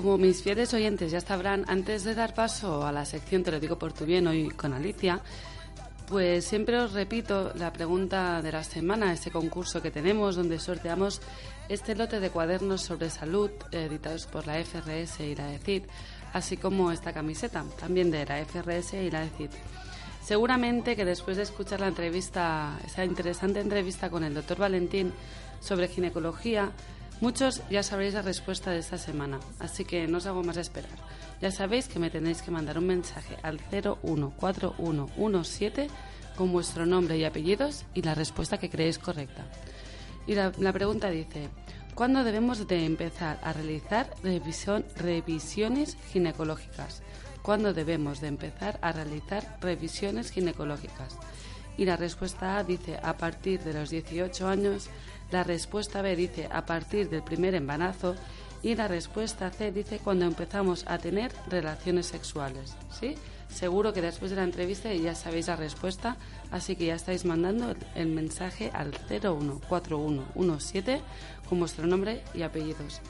[0.02, 3.60] Como mis fieles oyentes ya sabrán, antes de dar paso a la sección Te lo
[3.60, 5.22] digo por tu bien hoy con Alicia,
[6.08, 11.22] pues siempre os repito la pregunta de la semana, este concurso que tenemos donde sorteamos
[11.70, 15.84] este lote de cuadernos sobre salud editados por la FRS y la ECID,
[16.34, 19.52] así como esta camiseta, también de la FRS y la ECID.
[20.24, 25.14] Seguramente que después de escuchar la entrevista, esa interesante entrevista con el doctor Valentín
[25.60, 26.72] sobre ginecología,
[27.22, 30.92] muchos ya sabréis la respuesta de esta semana, así que no os hago más esperar.
[31.42, 35.88] Ya sabéis que me tenéis que mandar un mensaje al 014117
[36.36, 39.46] con vuestro nombre y apellidos y la respuesta que creéis correcta.
[40.28, 41.50] Y la, pregunta dice,
[41.96, 47.02] ¿cuándo debemos de empezar a realizar revisiones ginecológicas?
[47.42, 51.18] ¿Cuándo debemos de empezar a realizar revisiones ginecológicas?
[51.78, 54.90] Y la respuesta A dice a partir de los 18 años,
[55.32, 58.16] la respuesta B dice a partir del primer embarazo
[58.64, 62.76] y la respuesta C dice cuando empezamos a tener relaciones sexuales.
[62.92, 63.16] ¿Sí?
[63.50, 66.18] Seguro que después de la entrevista ya sabéis la respuesta,
[66.52, 71.02] así que ya estáis mandando el, el mensaje al 014117
[71.50, 73.02] con vuestro nombre y apellidos.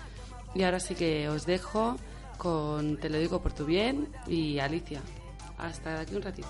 [0.56, 1.98] Y ahora sí que os dejo
[2.38, 5.02] con Te lo digo por tu bien y Alicia.
[5.60, 6.50] Hasta aquí un ratito.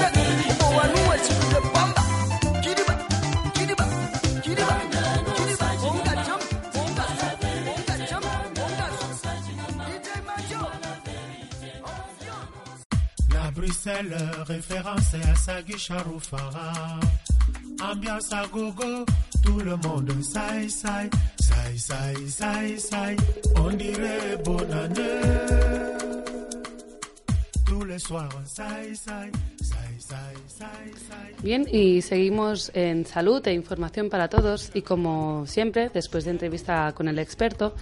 [0.00, 0.21] La
[31.42, 34.70] Bien, y seguimos en salud e información para todos.
[34.74, 37.74] Y como siempre, después de entrevista con el experto,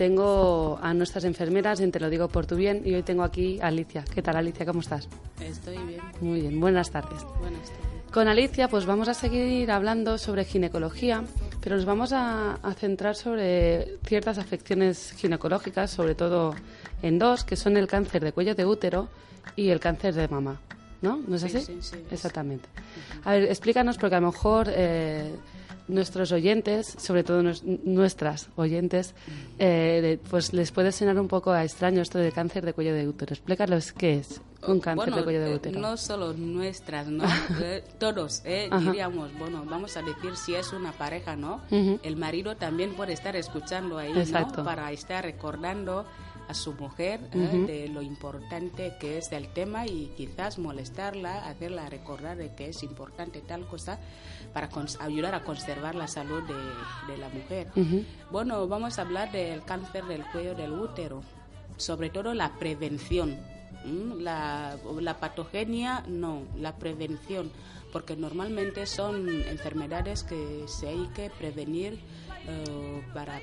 [0.00, 2.80] tengo a nuestras enfermeras en Te lo digo por tu bien.
[2.86, 4.02] Y hoy tengo aquí a Alicia.
[4.14, 4.64] ¿Qué tal, Alicia?
[4.64, 5.06] ¿Cómo estás?
[5.38, 6.00] Estoy bien.
[6.22, 7.22] Muy bien, buenas tardes.
[7.38, 8.10] Buenas tardes.
[8.10, 11.22] Con Alicia, pues vamos a seguir hablando sobre ginecología,
[11.60, 16.54] pero nos vamos a, a centrar sobre ciertas afecciones ginecológicas, sobre todo
[17.02, 19.08] en dos, que son el cáncer de cuello de útero
[19.54, 20.58] y el cáncer de mama.
[21.02, 21.18] ¿no?
[21.26, 21.60] ¿No es Sí, así?
[21.60, 21.96] sí, sí.
[22.10, 22.68] Exactamente.
[23.24, 25.30] A ver, explícanos, porque a lo mejor eh,
[25.90, 29.14] nuestros oyentes, sobre todo nues- nuestras oyentes,
[29.58, 32.94] eh, de- pues les puede sonar un poco a extraño esto de cáncer de cuello
[32.94, 33.32] de útero.
[33.34, 35.80] Explícalos qué es un cáncer bueno, de cuello de eh, útero.
[35.80, 37.24] no solo nuestras, ¿no?
[37.62, 41.60] Eh, todos, eh, diríamos, bueno, vamos a decir si es una pareja, ¿no?
[41.70, 44.12] El marido también puede estar escuchando ahí.
[44.12, 44.64] ¿no?
[44.64, 46.04] Para estar recordando
[46.50, 47.66] a su mujer Ujú.
[47.66, 52.82] de lo importante que es el tema y quizás molestarla, hacerla recordar de que es
[52.82, 53.98] importante tal cosa
[54.52, 54.68] para
[55.00, 57.68] ayudar a conservar la salud de, de la mujer.
[58.30, 61.22] Bueno, vamos a hablar del cáncer del cuello del útero,
[61.76, 63.38] sobre todo la prevención.
[63.84, 64.16] ¿m?
[64.20, 67.50] La, la patogenia, no, la prevención,
[67.92, 71.98] porque normalmente son enfermedades que se hay que prevenir
[72.46, 73.40] eh, para...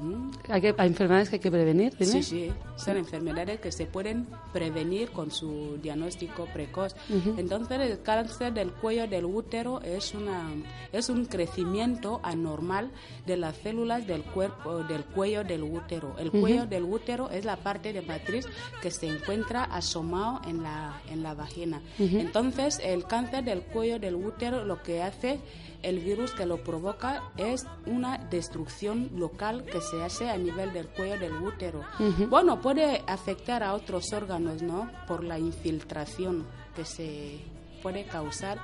[0.00, 0.30] ¿m?
[0.48, 2.10] Hay, que- hay enfermedades que hay que prevenir, dime.
[2.12, 6.94] Sí, sí, son enfermedades que se pueden prevenir con su diagnóstico precoz.
[7.36, 10.50] Entonces, el cáncer del cuello del útero es una
[10.92, 12.90] es un crecimiento anormal
[13.26, 16.16] de las células del cuerpo del cuello del útero.
[16.18, 18.46] El cuello del útero es la parte de matriz
[18.82, 21.80] que se encuentra asomado en la en la vagina.
[21.98, 25.40] Entonces, el cáncer del cuello del útero lo que hace
[25.82, 30.88] el virus que lo provoca es una destrucción local que se hace a nivel del
[30.88, 31.82] cuello del útero.
[32.28, 34.90] Bueno, puede afectar a otros órganos, ¿no?
[35.06, 36.44] Por la infiltración
[36.76, 37.40] que se
[37.82, 38.58] puede causar.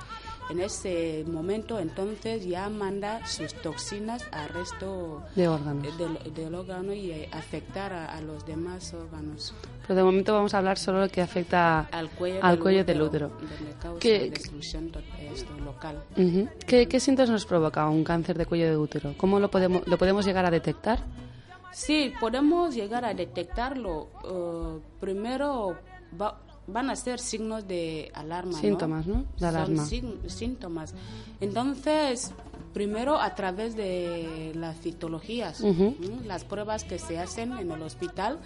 [0.49, 5.85] En ese momento, entonces, ya manda sus toxinas al resto De órganos.
[5.85, 9.53] eh, del, del órgano y eh, afectar a, a los demás órganos.
[9.81, 12.81] Pero de momento vamos a hablar solo lo que afecta Al cuello, al del, cuello
[12.83, 13.27] útero, del útero.
[13.29, 15.01] Donde causa ¿Qué- destrucción to-
[15.33, 16.03] esto, local.
[16.65, 19.13] ¿Qué, qué síntomas nos provoca un cáncer de cuello de útero?
[19.17, 20.99] ¿Cómo lo podemos, lo podemos llegar a detectar?
[21.71, 24.07] Sí, podemos llegar a detectarlo.
[24.25, 25.77] eh, primero
[26.19, 28.51] va- van a ser signos de alarma.
[28.53, 28.57] ¿no?
[28.57, 29.23] Síntomas, ¿no?
[29.23, 29.85] De Son alarma.
[29.85, 30.93] sign- síntomas.
[31.39, 32.31] Entonces,
[32.73, 35.95] primero a través de las citologías, Ujú.
[36.01, 36.25] ¿m?
[36.25, 38.39] las pruebas que se hacen en el hospital,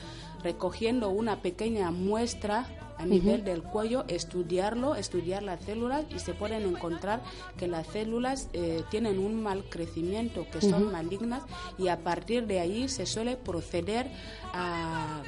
[0.43, 2.65] recogiendo una pequeña muestra
[2.97, 7.21] a nivel del cuello, estudiarlo, estudiar las células y se pueden encontrar
[7.57, 11.43] que las células eh, tienen un mal crecimiento, que son malignas
[11.77, 14.07] y a partir de ahí se suele proceder
[14.53, 15.21] a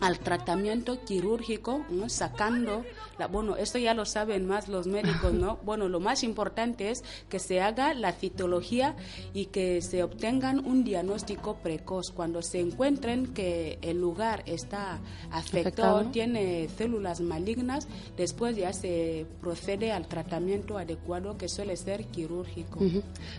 [0.00, 2.08] al tratamiento quirúrgico, ¿no?
[2.08, 2.84] sacando,
[3.18, 5.58] la, bueno, esto ya lo saben más los médicos, ¿no?
[5.70, 8.96] Bueno, lo más importante es que se haga la citología
[9.34, 12.10] y que se obtengan un diagnóstico precoz.
[12.10, 16.04] Cuando se encuentren que el lugar está afectado, Afectado.
[16.06, 17.86] tiene células malignas,
[18.16, 22.80] después ya se procede al tratamiento adecuado que suele ser quirúrgico.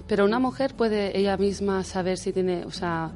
[0.07, 3.11] Pero una mujer puede ella misma saber si tiene, o sea,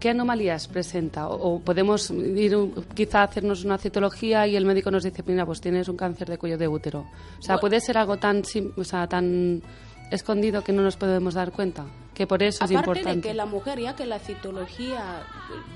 [0.00, 4.64] qué anomalías presenta o, o podemos ir un- quizá a hacernos una citología y el
[4.64, 7.06] médico nos dice, mira, pues tienes un cáncer de cuello de útero.
[7.38, 8.42] O sea, puede ser algo tan,
[8.76, 9.62] o sea, tan
[10.10, 11.84] escondido que no nos podemos dar cuenta,
[12.14, 13.28] que por eso es Aparte de importante.
[13.28, 15.22] que la mujer, ya que la citología,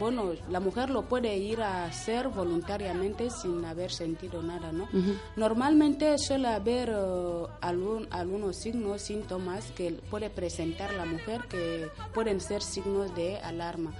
[0.00, 4.88] bueno, la mujer lo puede ir a hacer voluntariamente sin haber sentido nada, ¿no?
[5.36, 12.40] Normalmente suele haber eh, algún- algunos signos, síntomas que puede presentar la mujer que pueden
[12.40, 13.92] ser signos de alarma.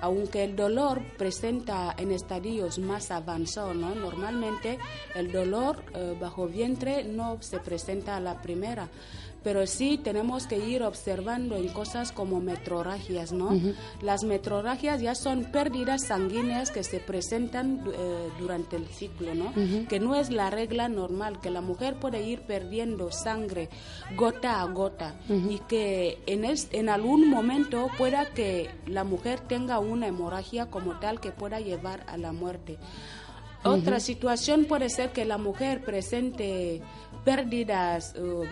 [0.00, 3.94] Aunque el dolor presenta en estadios más avanzados, ¿no?
[3.94, 4.78] Normalmente
[5.14, 8.88] el dolor eh, bajo vientre no se presenta a la primera,
[9.42, 13.50] pero sí tenemos que ir observando en cosas como metrorragias, ¿no?
[14.02, 19.52] Las metrorragias ya son pérdidas sanguíneas que se presentan eh, durante el ciclo, ¿no?
[19.88, 23.68] Que no es la regla normal, que la mujer puede ir perdiendo sangre
[24.16, 25.14] gota a gota
[25.50, 30.98] y que en, es- en algún momento pueda que la mujer tenga una hemorragia como
[31.00, 32.78] tal que pueda llevar a la muerte.
[33.62, 36.80] Otra situación puede ser que la mujer presente
[37.24, 38.50] pérdidas, eh,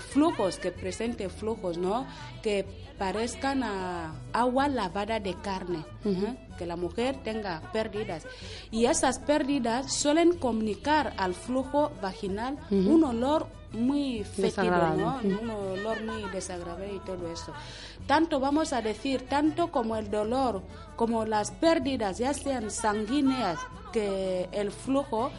[0.00, 2.06] flujos, que presente flujos, ¿no?
[2.42, 2.66] Que
[2.98, 6.36] parezcan a agua lavada de carne, ¿eh?
[6.58, 8.26] que la mujer tenga pérdidas.
[8.70, 16.24] Y esas pérdidas suelen comunicar al flujo vaginal un olor muy fétido, un olor muy
[16.30, 17.52] desagradable y todo eso.
[18.06, 20.62] Tanto vamos a decir, tanto como el dolor,
[20.96, 23.58] como las pérdidas, ya sean sanguíneas,
[23.92, 25.30] que el flujo,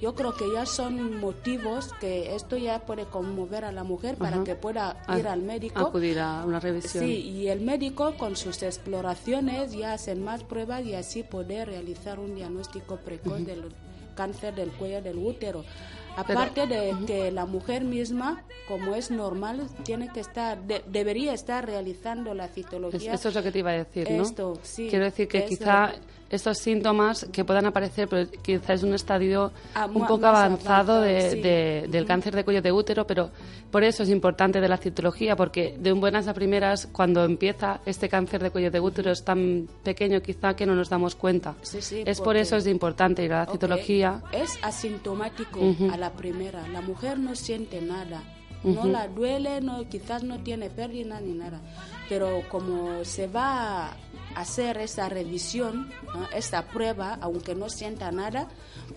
[0.00, 4.36] yo creo que ya son motivos que esto ya puede conmover a la mujer para
[4.36, 4.44] Ajá.
[4.44, 5.80] que pueda A- ir al médico.
[5.80, 7.04] Acudir a una revisión.
[7.04, 12.18] Sí, y el médico con sus exploraciones ya hacen más pruebas y así poder realizar
[12.18, 13.64] un diagnóstico precoz del
[14.14, 15.64] cáncer del cuello del útero.
[16.16, 21.64] Aparte de que la mujer misma, como es normal, tiene que estar, de- debería estar
[21.64, 23.14] realizando la Es- citología.
[23.14, 24.22] esto es lo que te iba a decir, ¿no?
[24.24, 25.92] Esto, sí, Quiero decir que es quizá
[26.30, 31.00] estos síntomas que puedan aparecer, pero quizá es un estadio Ah, un poco más avanzado
[31.00, 31.40] de- avanzado, sí.
[31.42, 33.30] de- del cáncer de cuello de útero, pero
[33.70, 37.80] por eso es importante de la citología, porque de un buenas a primeras, cuando empieza
[37.84, 41.54] este cáncer de cuello de útero es tan pequeño quizá que no nos damos cuenta.
[41.62, 44.22] Sí, sí, es por eso es importante ir a la Ok, citología.
[44.32, 45.90] Es asintomático Ujú.
[45.92, 46.66] a la primera.
[46.68, 48.22] La mujer no siente nada.
[48.62, 51.60] No la duele, no, quizás no tiene pérdida ni nada.
[52.10, 53.96] Pero como se va
[54.34, 56.28] hacer esa revisión, ¿no?
[56.34, 58.48] esta prueba, aunque no sienta nada,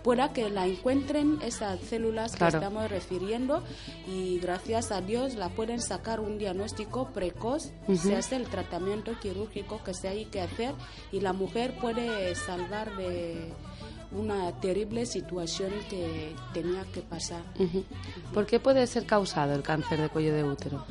[0.03, 2.51] pueda que la encuentren esas células Claro.
[2.51, 3.63] que estamos refiriendo
[4.07, 9.83] y gracias a Dios la pueden sacar un diagnóstico precoz, se hace el tratamiento quirúrgico
[9.83, 10.73] que se hay que hacer
[11.11, 13.51] y la mujer puede salvar de
[14.11, 17.41] una terrible situación que tenía que pasar.
[18.33, 20.85] ¿Por qué puede ser causado el cáncer de cuello de útero?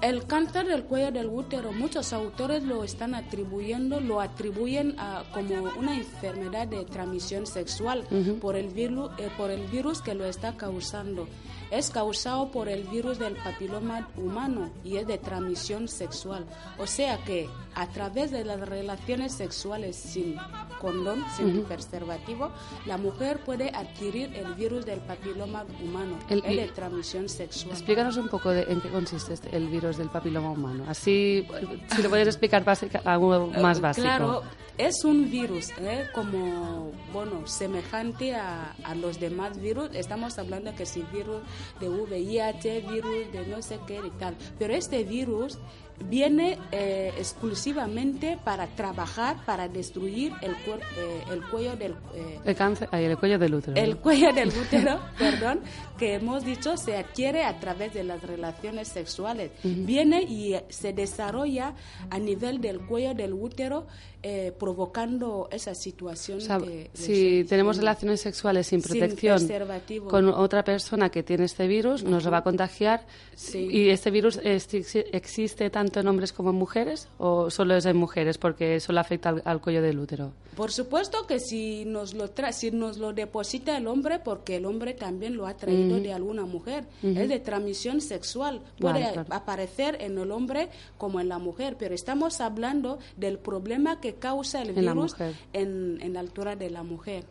[0.00, 5.56] El cáncer del cuello del útero, muchos autores lo están atribuyendo, lo atribuyen a, como
[5.76, 8.06] una enfermedad de transmisión sexual
[8.40, 11.26] por, el virus, por el virus que lo está causando.
[11.72, 16.46] Es causado por el virus del papiloma humano y es de transmisión sexual.
[16.78, 20.36] O sea que a través de las relaciones sexuales sin
[20.78, 22.50] condón, sin preservativo,
[22.86, 26.18] la mujer puede adquirir el virus del papiloma humano.
[26.28, 27.72] El- es de transmisión sexual.
[27.72, 30.84] Explícanos un poco de, en qué consiste este- el virus del papiloma humano.
[30.88, 31.46] Así,
[31.94, 34.04] si lo puedes explicar básica- algo más Eh, básico.
[34.06, 34.42] Claro,
[34.76, 36.06] es un virus, ¿eh?
[36.14, 39.90] como, bueno, semejante a, a los demás virus.
[39.94, 41.42] Estamos hablando que si virus
[41.80, 44.36] de VIH, virus de no sé qué y tal.
[44.58, 45.58] Pero este virus
[46.04, 51.92] viene eh, exclusivamente para trabajar, para destruir el, cuer- eh, el cuello del...
[52.14, 53.76] eh, El cáncer, el cuello del útero.
[53.80, 55.60] el cuello del útero, perdón,
[55.98, 59.50] que hemos dicho se adquiere a través de las relaciones sexuales.
[59.64, 61.74] Viene y se desarrolla
[62.10, 63.86] a nivel del cuello del útero,
[64.30, 66.90] eh, provocando esa situación O sea, que...
[66.92, 70.08] si tenemos relaciones sexuales sin Sin protección preservativo.
[70.08, 73.06] con otra persona que tiene este virus, nos lo va a contagiar.
[73.34, 73.68] Sí.
[73.70, 77.96] ¿Y este virus exi- existe tanto en hombres como en mujeres o solo es en
[77.96, 80.32] mujeres porque solo afecta al, al cuello del útero?
[80.56, 84.66] Por supuesto que si nos lo tra si nos lo deposita el hombre, porque el
[84.66, 89.28] hombre también lo ha traído de alguna mujer, es de transmisión sexual, puede Vale, claro.
[89.32, 90.68] aparecer en el hombre
[90.98, 95.12] como en la mujer, pero estamos hablando del problema que causa el En la virus
[95.12, 95.34] mujer.
[95.52, 97.24] en, en la altura de la mujer.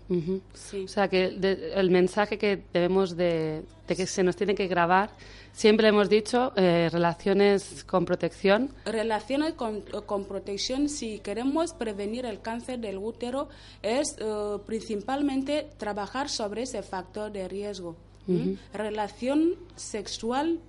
[0.54, 0.84] Sí.
[0.86, 4.68] O sea, que de- el mensaje que debemos de, de que se nos tiene que
[4.68, 5.10] grabar,
[5.54, 12.42] siempre hemos dicho, eh, relaciones con protección, Relaciones con, con protección, si queremos prevenir el
[12.42, 13.50] cáncer del útero,
[13.82, 17.96] es eh, principalmente trabajar sobre ese factor de riesgo.
[18.28, 18.58] ¿m?
[18.74, 20.60] Relación sexual,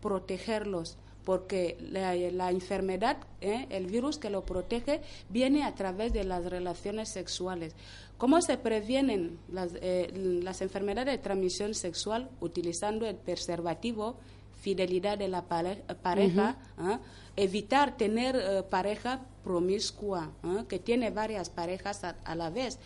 [0.00, 0.96] protegerlos,
[1.28, 3.66] porque la, la enfermedad, ¿eh?
[3.68, 7.74] el virus que lo protege, viene a través de las relaciones sexuales.
[8.16, 10.10] ¿Cómo se previenen las, eh,
[10.42, 12.30] las enfermedades de transmisión sexual?
[12.40, 14.16] Utilizando el preservativo,
[14.62, 16.98] fidelidad de la pare- pareja, ¿ah?
[17.36, 20.64] evitar tener eh, pareja promiscua, ¿ah?
[20.66, 22.78] que tiene varias parejas a, a la vez.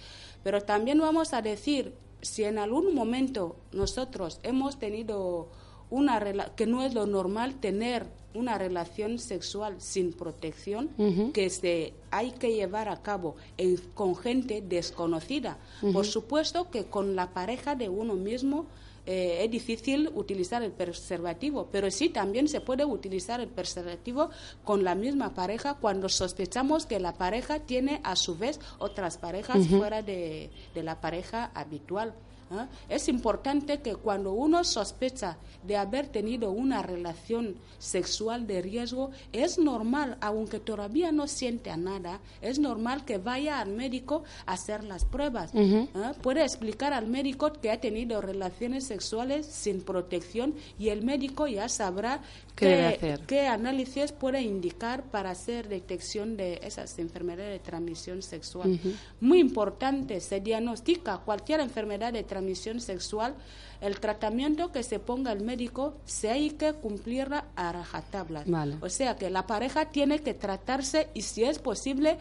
[0.43, 5.49] Pero también vamos a decir, si en algún momento nosotros hemos tenido
[5.93, 10.89] una rela- que no es lo normal tener una relación sexual sin protección
[11.33, 15.59] que se hay que llevar a cabo en- con gente desconocida.
[15.93, 18.65] Por supuesto que con la pareja de uno mismo
[19.05, 24.31] eh, es difícil utilizar el preservativo, pero sí también se puede utilizar el preservativo
[24.65, 29.67] con la misma pareja cuando sospechamos que la pareja tiene a su vez otras parejas
[29.79, 32.15] fuera de, de la pareja habitual.
[32.53, 32.69] ¿Ah?
[32.89, 39.59] Es importante que cuando uno sospecha de haber tenido una relación sexual de riesgo, es
[39.59, 44.85] normal, aunque todavía no siente a nada, es normal que vaya al médico a hacer
[44.85, 45.53] las pruebas.
[45.95, 46.15] ¿ah?
[46.23, 51.69] Puede explicar al médico que ha tenido relaciones sexuales sin protección y el médico ya
[51.69, 52.21] sabrá
[52.55, 58.79] ¿Qué qué análisis puede indicar para hacer detección de esas enfermedades de transmisión sexual.
[59.21, 62.42] Muy importante, se diagnostica cualquier enfermedad de transmisión
[62.81, 63.35] sexual,
[63.81, 68.45] el tratamiento que se ponga el médico se hay que cumplirla a rajatabla.
[68.47, 68.77] Vale.
[68.81, 72.19] O sea que la pareja tiene que tratarse y si es posible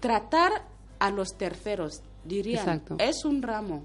[0.00, 0.52] tratar
[0.98, 2.02] a los terceros.
[2.24, 2.96] Dirían, Exacto.
[2.98, 3.84] es un ramo.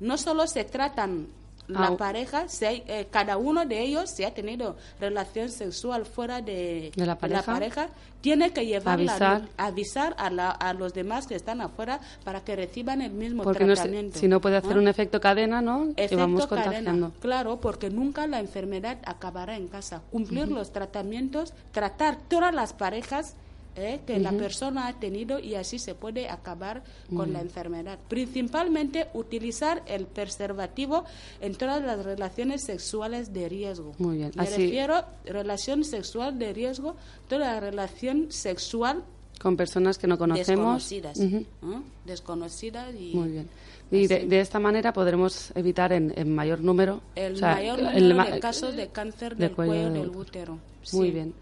[0.00, 1.28] No solo se tratan
[1.68, 6.06] la Ah, pareja, se ha- eh, cada uno de ellos, si ha tenido relación sexual
[6.06, 7.88] fuera de, ¿De la pareja?
[8.20, 9.42] tiene que llevarla, Avisar.
[9.58, 13.64] avisar a, la- a los demás que están afuera para que reciban el mismo Porque
[13.64, 14.18] no se- tratamiento.
[14.18, 14.82] si no puede hacer ¿no?
[14.82, 15.88] un efecto cadena, ¿no?
[15.96, 17.12] Efecto vamos cadena, contagiando.
[17.20, 20.00] claro, porque nunca la enfermedad acabará en casa.
[20.10, 23.34] Cumplir los tratamientos, tratar todas las parejas
[23.78, 26.82] eh, que la persona ha tenido y así se puede acabar
[27.14, 27.98] con la enfermedad.
[28.08, 31.04] Principalmente utilizar el preservativo
[31.40, 33.94] en todas las relaciones sexuales de riesgo.
[33.98, 36.96] Muy bien, Me así- refiero relación sexual de riesgo,
[37.28, 39.02] toda relación sexual
[39.40, 40.88] Con personas que no conocemos.
[40.90, 41.44] desconocidas, Ujú.
[41.62, 41.82] ¿no?
[42.04, 43.48] desconocidas y Muy bien.
[43.90, 47.00] Y de, de esta manera podremos evitar en, en mayor número.
[47.14, 49.88] el o sea, mayor el número ma- de casos de cáncer de del cuello cuello,
[49.92, 50.20] de del útero.
[50.20, 50.58] útero.
[50.92, 51.10] Muy Sí.
[51.12, 51.34] bien.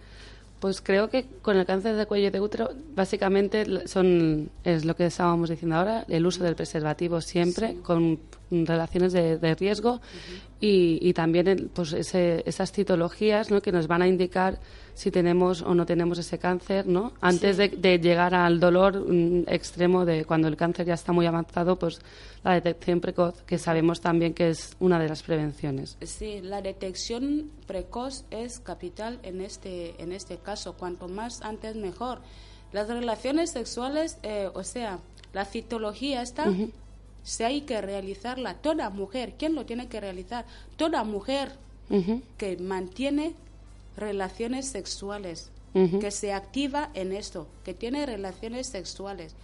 [0.60, 5.06] Pues creo que con el cáncer de cuello de útero, básicamente son es lo que
[5.06, 8.18] estábamos diciendo ahora, el uso del preservativo siempre con
[8.50, 10.00] relaciones de, de riesgo
[10.58, 13.60] y, y también el- pues ese- esas citologías ¿no?
[13.60, 14.58] que nos van a indicar
[14.96, 17.12] si tenemos o no tenemos ese cáncer, ¿no?
[17.20, 21.26] Antes de, de llegar al dolor mm, extremo de cuando el cáncer ya está muy
[21.26, 22.00] avanzado, pues
[22.42, 25.98] la detección precoz, que sabemos también que es una de las prevenciones.
[26.00, 30.72] Sí, la detección precoz es capital en este, en este caso.
[30.72, 32.20] Cuanto más antes, mejor.
[32.72, 34.98] Las relaciones sexuales, eh, o sea,
[35.34, 36.46] la citología está,
[37.22, 38.54] se hay que realizarla.
[38.54, 40.46] Toda mujer, ¿quién lo tiene que realizar?
[40.76, 41.52] Toda mujer
[41.90, 43.34] Ujú, que mantiene
[43.96, 45.98] relaciones sexuales, Ujú.
[45.98, 49.34] que se activa en esto, que tiene relaciones sexuales,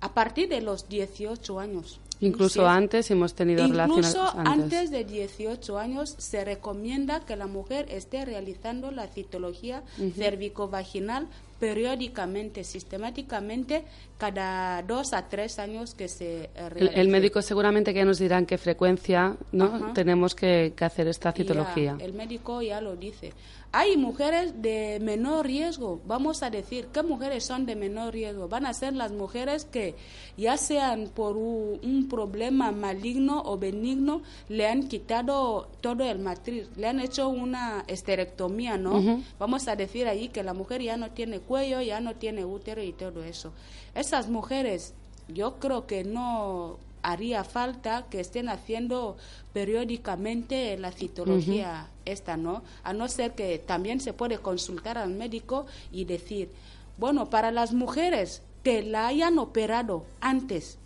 [0.00, 2.00] a partir de los 18 años.
[2.20, 4.52] Incluso es- antes hemos tenido relaciones Incluso antes.
[4.52, 9.82] antes de 18 años se recomienda que la mujer esté realizando la citología
[10.16, 11.26] cervicovaginal
[11.58, 13.84] periódicamente, sistemáticamente,
[14.18, 18.18] cada dos a tres años que se eh, El, el médico seguramente que ya nos
[18.18, 19.92] dirán qué frecuencia no Ajá.
[19.94, 21.96] tenemos que, que hacer esta Ya, citología.
[22.00, 23.32] el médico ya lo dice.
[23.72, 26.00] Hay mujeres de menor riesgo.
[26.06, 28.48] Vamos a decir, ¿qué mujeres son de menor riesgo?
[28.48, 29.94] Van a ser las mujeres que,
[30.38, 36.68] ya sean por u- un problema maligno o benigno, le han quitado todo el matriz,
[36.76, 39.22] le han hecho una esterectomía, ¿no?
[39.38, 42.82] Vamos a decir ahí que la mujer ya no tiene cuello, ya no tiene útero
[42.82, 43.52] y todo eso.
[43.94, 44.92] Esas mujeres,
[45.28, 49.16] yo creo que no haría falta que estén haciendo
[49.52, 52.64] periódicamente la citología esta, ¿no?
[52.82, 56.50] A no ser que también se puede consultar al médico y decir,
[56.98, 60.78] bueno, para las mujeres que la hayan operado antes,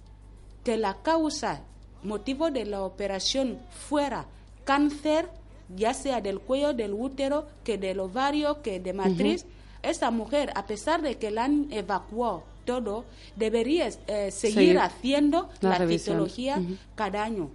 [0.62, 1.62] que la causa,
[2.02, 4.26] motivo de la operación fuera
[4.64, 5.30] cáncer,
[5.74, 9.46] ya sea del cuello, del útero, que del ovario, que de matriz,
[9.82, 13.04] esa mujer, a pesar de que la han evacuado todo,
[13.36, 16.60] debería eh, seguir, Seguir haciendo la la, citología
[16.94, 17.50] cada año.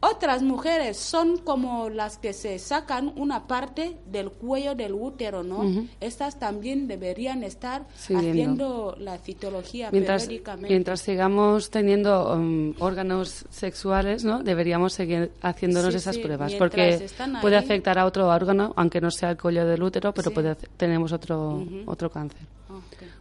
[0.00, 5.64] Otras mujeres son como las que se sacan una parte del cuello del útero, ¿no?
[6.00, 8.30] Estas también deberían estar Siguiendo.
[8.30, 10.68] haciendo la citología Mientras, periódicamente.
[10.68, 16.70] mientras sigamos teniendo um, órganos sexuales, ¿no deberíamos seguir haciéndonos Sí, esas sí, pruebas, mientras
[16.70, 17.08] porque
[17.40, 20.34] puede ahí- afectar a otro órgano, aunque no sea el cuello del útero, pero Sí.
[20.34, 22.42] puede, tenemos otro, otro cáncer.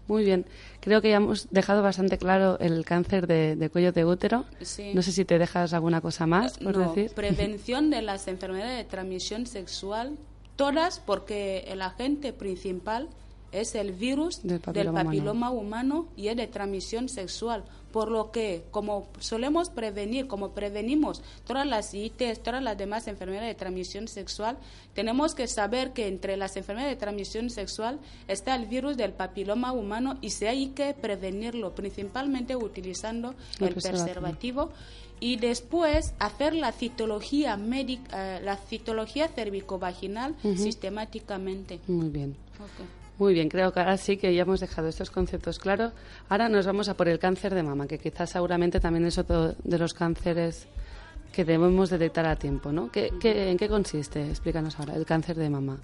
[0.07, 0.45] Muy bien,
[0.79, 4.45] creo que ya hemos dejado bastante claro el cáncer de, de cuello de útero.
[4.61, 4.91] Sí.
[4.93, 7.11] No sé si te dejas alguna cosa más por No, decir.
[7.13, 10.17] prevención de las enfermedades de transmisión sexual,
[10.55, 13.09] todas porque el agente principal
[13.51, 17.63] es el virus Del del papiloma papiloma, humano y es de transmisión sexual.
[17.97, 23.47] Por lo que, como solemos prevenir, como prevenimos todas las ITs, todas las demás enfermedades
[23.49, 24.59] de transmisión sexual,
[24.93, 29.71] tenemos que saber que entre las enfermedades de transmisión sexual está el virus del papiloma
[29.71, 34.69] humano y se hay que prevenirlo, principalmente utilizando El el preservativo.
[35.19, 41.79] y después hacer la citología médica, eh, la citología cervicovaginal sistemáticamente.
[41.87, 42.35] Muy bien.
[42.59, 42.85] Ok.
[43.19, 45.91] Muy bien, creo que ahora sí que ya hemos dejado estos conceptos claros.
[46.29, 49.53] Ahora nos vamos a por el cáncer de mama, que quizás seguramente también es otro
[49.63, 50.67] de los cánceres
[51.33, 52.91] que debemos detectar a tiempo, ¿no?
[52.91, 54.27] ¿Qué, qué- en qué consiste?
[54.29, 55.77] Explícanos ahora, el cáncer de mama.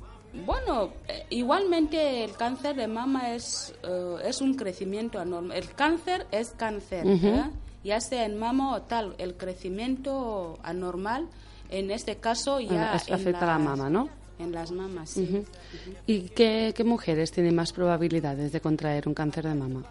[0.45, 5.57] Bueno, eh, igualmente el cáncer de mama es, eh, es un crecimiento anormal.
[5.57, 7.43] El cáncer es cáncer, ¿eh?
[7.83, 9.13] ya sea en mama o tal.
[9.19, 11.27] El crecimiento anormal,
[11.69, 12.93] en este caso ya...
[13.07, 14.09] En afecta a la mama, ¿no?
[14.39, 15.43] En las mamas, sí.
[16.07, 19.83] ¿Y qué, qué mujeres tienen más probabilidades de contraer un cáncer de mama?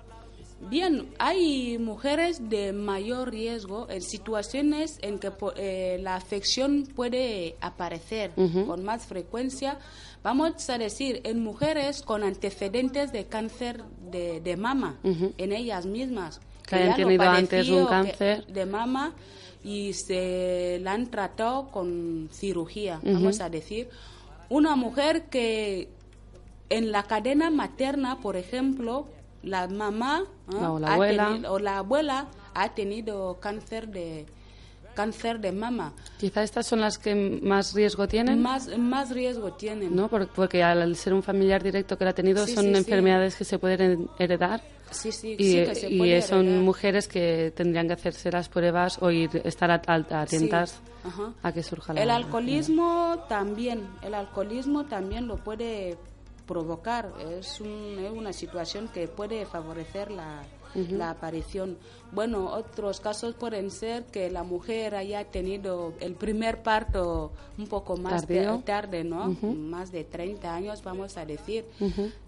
[0.70, 8.30] Bien, hay mujeres de mayor riesgo en situaciones en que eh, la afección puede aparecer
[8.66, 9.78] con más frecuencia.
[10.22, 16.40] Vamos a decir, en mujeres con antecedentes de cáncer de, de mama, en ellas mismas,
[16.68, 18.46] Que hayan tenido antes un cáncer.
[18.46, 19.14] de mama
[19.64, 23.88] y se la han tratado con cirugía, vamos a decir.
[24.52, 25.88] Una mujer que
[26.68, 29.08] en la cadena materna, por ejemplo,
[29.42, 30.24] la mamá
[30.60, 30.72] ¿ah?
[30.72, 31.26] O la abuela.
[31.28, 34.26] tenido- o la abuela ha tenido cáncer de
[34.94, 35.94] cáncer de mama.
[36.18, 39.96] Quizá estas son las que más riesgo tienen, Más, más riesgo tienen.
[39.96, 40.08] ¿no?
[40.08, 42.76] Por- Porque al ser un familiar directo que la ha tenido Sí, son sí, sí.
[42.78, 44.60] enfermedades que se pueden heredar
[44.92, 48.48] Sí, sí, y, sí que se y puede son mujeres que tendrían que hacerse las
[48.48, 50.80] pruebas o ir, estar at- at- atentas
[51.42, 55.96] a que surja la El alcoholismo también, el alcoholismo también lo puede
[56.46, 60.42] provocar, es, un- es una situación que puede favorecer la,
[60.74, 61.78] la aparición.
[62.12, 67.96] Bueno, otros casos pueden ser que la mujer haya tenido el primer parto un poco
[67.96, 68.26] más
[68.64, 69.36] tarde, ¿no?
[69.42, 71.64] Más de 30 años, vamos a decir.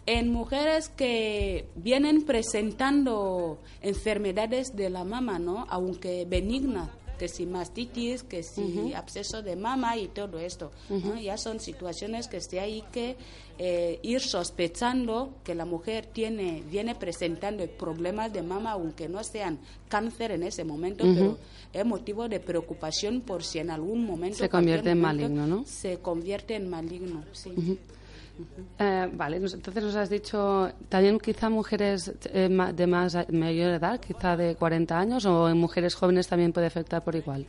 [0.07, 5.67] En mujeres que vienen presentando enfermedades de la mama, ¿no?
[5.69, 6.89] Aunque benignas,
[7.19, 10.71] que si mastitis, que si absceso de mama y todo esto.
[10.89, 11.19] ¿no?
[11.21, 13.17] Ya son situaciones que sí hay que
[13.59, 19.59] eh, ir sospechando que la mujer tiene, viene presentando problemas de mama, aunque no sean
[19.89, 21.39] cáncer en ese momento, pero
[21.73, 25.65] es motivo de preocupación por si en algún momento Se convierte en maligno, ¿no?
[25.67, 27.79] Se convierte en maligno, sí.
[28.81, 34.37] Eh, vale, entonces nos has dicho también quizá mujeres eh, de más mayor edad, quizá
[34.37, 37.47] de 40 años, o en mujeres jóvenes también puede afectar por igual.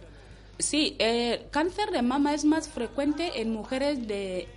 [0.57, 4.47] Sí, el cáncer de mama es más frecuente en mujeres de,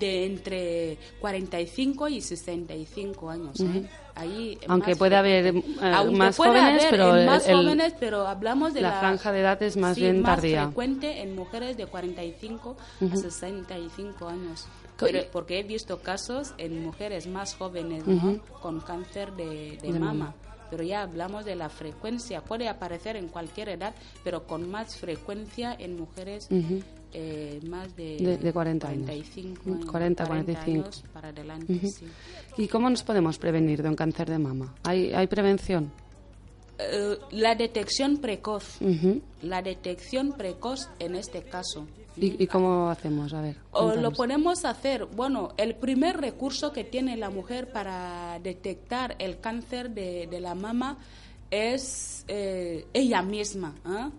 [0.00, 3.60] de entre 45 y 65 años.
[3.60, 3.88] ¿eh?
[4.16, 5.62] Ahí es Aunque puede haber, eh,
[5.94, 8.98] Aunque más puede jóvenes, haber pero en más el- jóvenes, pero hablamos de la la,
[9.00, 10.64] franja de edad es más sí, bien más tardía.
[10.66, 12.76] frecuente en mujeres de 45
[13.12, 14.66] a 65 años.
[14.98, 18.40] Pero- porque he visto casos en mujeres más jóvenes ¿no?
[18.62, 20.12] con cáncer de, de De mama.
[20.12, 20.34] mama.
[20.74, 22.40] Pero ya hablamos de la frecuencia.
[22.42, 23.94] Puede aparecer en cualquier edad,
[24.24, 26.48] pero con más frecuencia en mujeres
[27.12, 29.02] eh, más de, De- de 40 años.
[29.06, 30.84] 45 Mm, 40, 40 45.
[30.84, 31.78] años para adelante.
[31.88, 32.06] sí.
[32.56, 34.74] ¿Y cómo nos podemos prevenir de un cáncer de mama?
[34.82, 35.92] ¿Hay, hay prevención?
[36.78, 38.78] Eh, la detección precoz.
[39.42, 41.86] La detección precoz en este caso.
[42.16, 43.32] ¿Y, y cómo hacemos?
[43.32, 43.56] A ver.
[43.72, 49.40] O lo podemos hacer, bueno, el primer recurso que tiene la mujer para detectar el
[49.40, 50.98] cáncer de, de la mama
[51.50, 54.10] es eh, ella misma, ¿ah?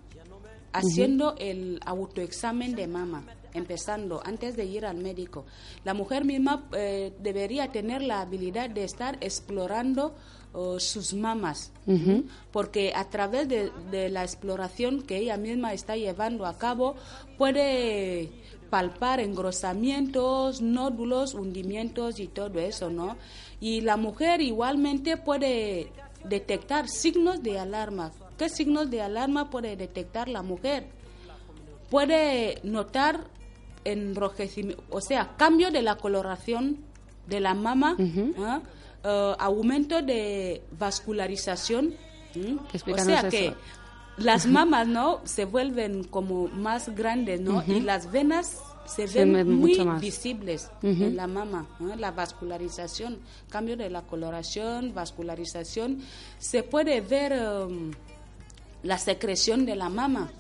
[0.74, 3.24] haciendo el autoexamen de mama,
[3.54, 5.46] empezando antes de ir al médico.
[5.84, 10.16] La mujer misma eh, debería tener la habilidad de estar explorando
[10.56, 11.72] oh, sus mamas,
[12.52, 16.96] porque a través de, de la exploración que ella misma está llevando a cabo
[17.38, 18.32] puede
[18.70, 23.18] palpar engrosamientos, nódulos, hundimientos y todo eso, ¿no?
[23.60, 25.92] Y la mujer igualmente puede
[26.24, 28.12] detectar signos de alarma.
[28.38, 30.88] ¿Qué signos de alarma puede detectar la mujer?
[31.90, 33.28] Puede notar
[33.86, 36.80] enrojecimiento, o sea, cambio de la coloración
[37.28, 37.96] de la mama.
[37.98, 38.60] Eh,
[39.40, 41.94] aumento de vascularización.
[42.74, 43.30] O sea eso.
[43.30, 43.54] que
[44.18, 45.22] las mamas, ¿no?
[45.24, 47.64] Se vuelven como más grandes, ¿no?
[47.68, 50.02] Y las venas se Se ven muy mucho más.
[50.02, 51.96] visibles en la mama, ¿no?
[51.96, 53.18] la vascularización,
[53.50, 56.02] cambio de la coloración, vascularización,
[56.38, 57.34] se puede ver
[57.68, 57.92] um,
[58.84, 60.32] la secreción de la mama.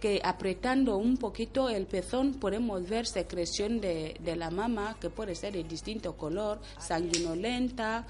[0.00, 5.34] Que apretando un poquito el pezón podemos ver secreción de, de la mama que puede
[5.34, 8.06] ser de distinto color, sanguinolenta,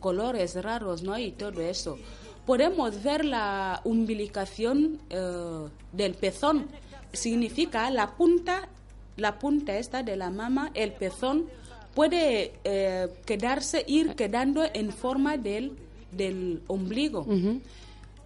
[0.00, 1.16] colores raros, ¿no?
[1.18, 1.98] Y todo eso.
[2.44, 6.66] Podemos ver la umbilicación eh, del pezón,
[7.12, 8.68] significa la punta,
[9.16, 11.46] la punta esta de la mama, el pezón
[11.94, 15.76] puede eh, quedarse, ir quedando en forma del,
[16.10, 17.26] del ombligo.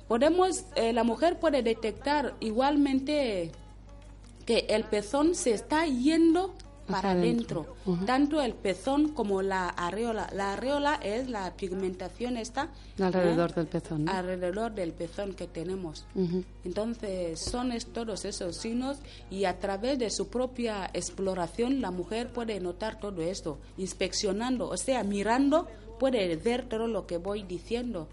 [0.09, 3.51] Podemos, eh, la mujer puede detectar igualmente
[4.45, 6.55] que el pezón se está yendo
[6.87, 7.75] para adentro,
[8.07, 10.29] tanto el pezón como la areola.
[10.33, 12.69] La areola es la pigmentación esta
[13.01, 13.55] Alrededor ¿eh?
[13.57, 14.05] del pezón.
[14.05, 14.13] ¿no?
[14.13, 16.07] alrededor del pezón que tenemos.
[16.65, 18.99] Entonces, son es- todos esos signos
[19.33, 24.77] y a través de su propia exploración la mujer puede notar todo esto, inspeccionando, o
[24.77, 25.67] sea, mirando,
[25.99, 28.07] puede ver todo lo que voy diciendo.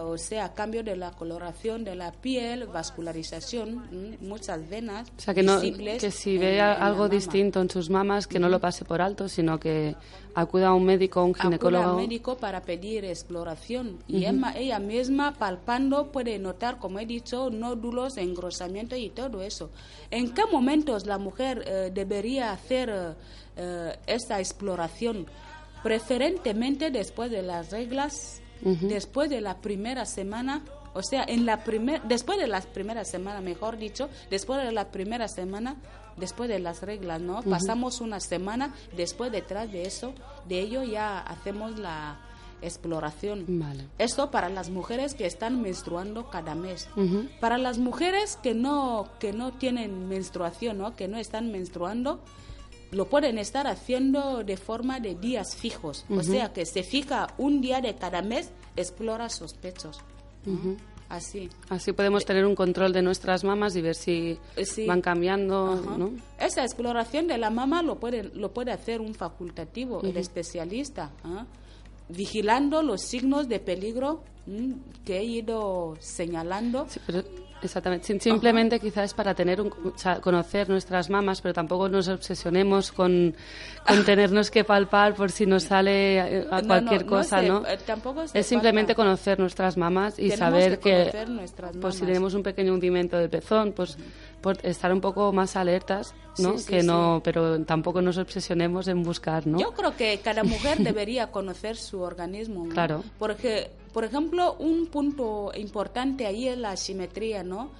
[0.00, 3.76] O sea, cambio de la coloración de la piel, vascularización,
[4.20, 5.08] mm, muchas venas.
[5.18, 8.26] O sea, que, no, visibles que si ve en a- algo distinto en sus mamas,
[8.26, 9.96] que no lo pase por alto, sino que
[10.34, 11.90] acuda a un médico, a un acuda ginecólogo.
[11.90, 17.50] al médico para pedir exploración y Emma- ella misma palpando puede notar, como he dicho,
[17.50, 19.70] nódulos, engrosamiento y todo eso.
[20.10, 23.12] ¿En qué momentos la mujer eh, debería hacer eh,
[23.56, 25.26] eh, esta exploración?
[25.82, 30.62] Preferentemente después de las reglas después de la primera semana,
[30.94, 34.90] o sea, en la primer, después de la primera semana, mejor dicho, después de la
[34.90, 35.76] primera semana,
[36.16, 37.42] después de las reglas, ¿no?
[37.42, 40.12] Pasamos una semana, después detrás de eso,
[40.48, 42.20] de ello ya hacemos la
[42.62, 43.44] exploración.
[43.48, 43.86] Vale.
[43.98, 46.88] Esto para las mujeres que están menstruando cada mes.
[47.40, 50.94] Para las mujeres que no que no tienen menstruación, ¿no?
[50.94, 52.20] Que no están menstruando,
[52.92, 56.04] lo pueden estar haciendo de forma de días fijos.
[56.10, 59.98] O sea, que se fija un día de cada mes, explora sus pechos.
[60.46, 60.76] ¿no?
[61.08, 61.50] Así.
[61.68, 64.86] Así podemos tener un control de nuestras mamas y ver si Eh, sí.
[64.86, 65.76] van cambiando.
[65.98, 66.12] ¿no?
[66.38, 71.44] Esa exploración de la mama lo puede, lo puede hacer un facultativo, el especialista, ¿ah?
[72.08, 74.22] vigilando los signos de peligro
[75.04, 76.86] que he ido señalando.
[76.88, 77.22] Sí, pero
[77.62, 78.06] exactamente.
[78.06, 82.08] Sim- Simplemente quizás es para tener un, o sea, conocer nuestras mamas, pero tampoco nos
[82.08, 83.34] obsesionemos con,
[83.86, 87.40] con tenernos que palpar por si nos sale eh, a No, cualquier no, no cosa,
[87.40, 87.66] se- ¿no?
[87.66, 89.02] eh, tampoco es simplemente falta.
[89.04, 93.30] conocer nuestras mamas y Tenemos saber que que, pues si tenemos un pequeño hundimiento del
[93.30, 93.96] pezón, pues
[94.40, 96.58] por estar un poco más alertas, ¿no?
[96.58, 99.60] Sí, sí, que no, pero tampoco nos obsesionemos en buscar, ¿no?
[99.60, 102.64] Yo creo que cada mujer debería conocer su organismo.
[102.66, 102.70] ¿no?
[102.74, 103.04] Claro.
[103.20, 107.70] Porque, por ejemplo, un punto importante ahí es la simetría, ¿no?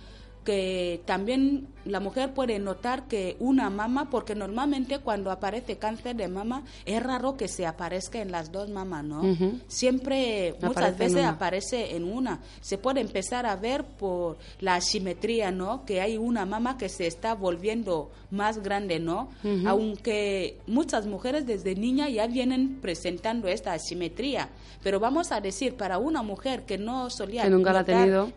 [0.45, 6.29] Que también la mujer puede notar que una mama, porque normalmente cuando aparece cáncer de
[6.29, 9.23] mama, es raro que se aparezca en las dos mamas, ¿no?
[9.69, 12.41] Siempre, muchas Aparece veces aparece en una.
[12.61, 15.85] Se puede empezar a ver por la asimetría, ¿no?
[15.85, 19.29] Que hay una mama que se está volviendo más grande, ¿no?
[19.67, 24.49] Aunque muchas mujeres desde niña ya vienen presentando esta asimetría.
[24.83, 28.33] Pero vamos a decir, para una mujer que no solía Que nunca la ha tenido.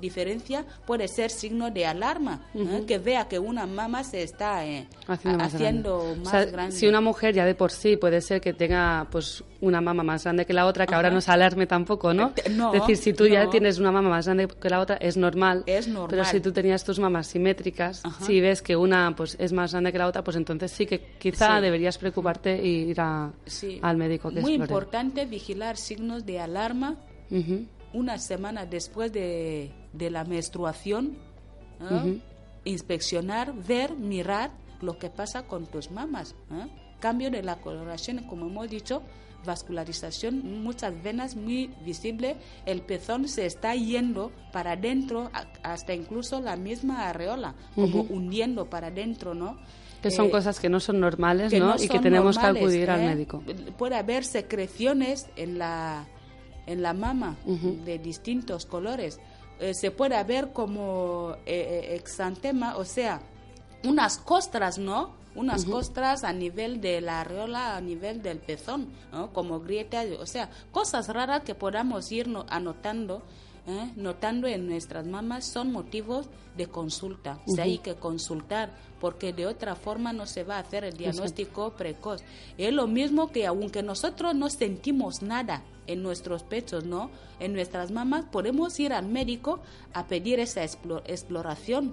[0.00, 2.84] diferencia, puede ser signo de alarma, ¿eh?
[2.88, 6.16] Que vea que una mama se está eh, haciendo más haciendo grande.
[6.18, 6.72] más O sea, grande.
[6.76, 10.24] Si una mujer ya de por sí puede ser que tenga pues una mama más
[10.24, 12.32] grande que la otra, que ahora no se alarme tampoco, ¿no?
[12.44, 13.50] Eh, no, es decir, si tú ya no.
[13.50, 15.62] tienes una mama más grande que la otra, es normal.
[15.66, 16.08] Es normal.
[16.10, 18.24] Pero si tú tenías tus mamas simétricas, Ajá.
[18.24, 21.00] si ves que una pues es más grande que la otra, pues entonces sí que
[21.18, 21.62] quizá Sí.
[21.62, 23.78] deberías preocuparte e ir a- Sí.
[23.82, 24.72] al médico que Muy explore.
[24.72, 26.96] importante vigilar signos de alarma
[27.30, 27.66] Ujú.
[27.92, 31.16] una semana después de, de la menstruación,
[31.90, 32.18] ¿eh?
[32.64, 34.50] Inspeccionar, ver, mirar
[34.80, 36.34] lo que pasa con tus mamas.
[36.52, 36.66] ¿eh?
[37.00, 39.02] Cambio de la coloración, como hemos dicho,
[39.44, 42.36] vascularización, muchas venas muy visible,
[42.66, 45.30] el pezón se está yendo para adentro,
[45.62, 49.58] hasta incluso la misma areola, como hundiendo para adentro, ¿no?
[50.02, 51.74] Que son Eh, cosas que no son normales, ¿no?
[51.74, 53.06] no y que tenemos que acudir al ¿eh?
[53.06, 53.42] médico.
[53.76, 56.06] Puede haber secreciones en la,
[56.66, 57.36] en la mama
[57.84, 59.18] de distintos colores.
[59.60, 63.20] Eh, se puede ver como eh, eh, exantema, o sea,
[63.84, 65.16] unas costras, ¿no?
[65.34, 69.32] Unas costras a nivel de la areola, a nivel del pezón, ¿no?
[69.32, 73.22] Como grietas, o sea, cosas raras que podamos ir no- anotando,
[73.68, 73.92] ¿eh?
[73.96, 77.38] notando en nuestras mamas son motivos de consulta.
[77.46, 80.96] O sea, hay que consultar, porque de otra forma no se va a hacer el
[80.96, 82.22] diagnóstico precoz.
[82.56, 87.10] Es lo mismo que aunque nosotros no sentimos nada en nuestros pechos, ¿no?
[87.38, 89.60] En nuestras mamas podemos ir al médico
[89.94, 91.92] a pedir esa explo- exploración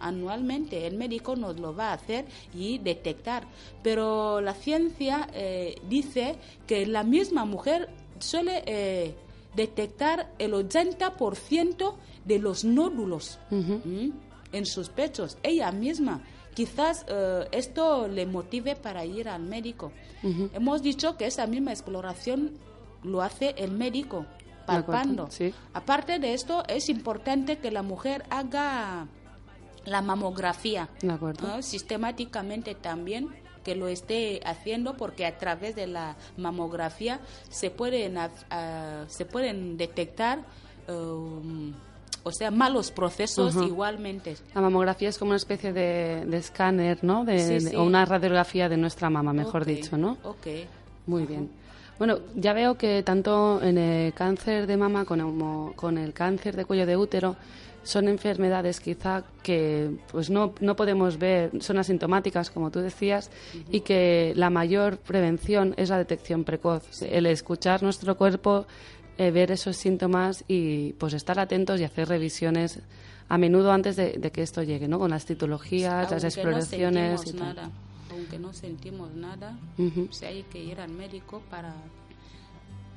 [0.00, 0.86] anualmente.
[0.86, 2.24] El médico nos lo va a hacer
[2.54, 3.46] y detectar.
[3.82, 9.14] Pero la ciencia eh, dice que la misma mujer suele eh,
[9.56, 11.94] detectar el 80%
[12.24, 16.20] de los nódulos en sus pechos, ella misma.
[16.54, 19.92] Quizás eh, esto le motive para ir al médico.
[20.22, 22.52] Hemos dicho que esa misma exploración
[23.02, 24.26] lo hace el médico,
[24.64, 25.28] palpando.
[25.30, 25.52] sí.
[25.74, 29.06] Aparte de esto, es importante que la mujer haga
[29.84, 30.88] la mamografía
[31.60, 33.28] sistemáticamente también
[33.66, 37.18] que lo esté haciendo porque a través de la mamografía
[37.50, 40.38] se pueden ah, se pueden detectar
[40.88, 41.72] um,
[42.22, 47.24] o sea malos procesos igualmente La mamografía es como una especie de, de escáner, ¿no?
[47.24, 47.76] De, Sí, de- sí.
[47.76, 50.16] o una radiografía de nuestra mama, mejor dicho, ¿no?
[50.22, 50.46] ok
[51.06, 51.50] Muy bien.
[51.98, 56.64] Bueno, ya veo que tanto en el cáncer de mama como con el cáncer de
[56.66, 57.36] cuello de útero
[57.86, 63.30] son enfermedades quizá que pues no, no podemos ver, son asintomáticas, como tú decías,
[63.70, 67.02] y que la mayor prevención es la detección precoz.
[67.02, 68.66] El escuchar nuestro cuerpo,
[69.18, 72.80] eh, ver esos síntomas y pues estar atentos y hacer revisiones
[73.28, 74.98] a menudo antes de, de que esto llegue, ¿no?
[74.98, 77.56] Con las citologías, las Aunque no exploraciones sentimos y tal.
[77.56, 77.70] nada,
[78.10, 80.08] aunque no sentimos nada Ujú.
[80.10, 81.74] o sea, hay que ir al médico para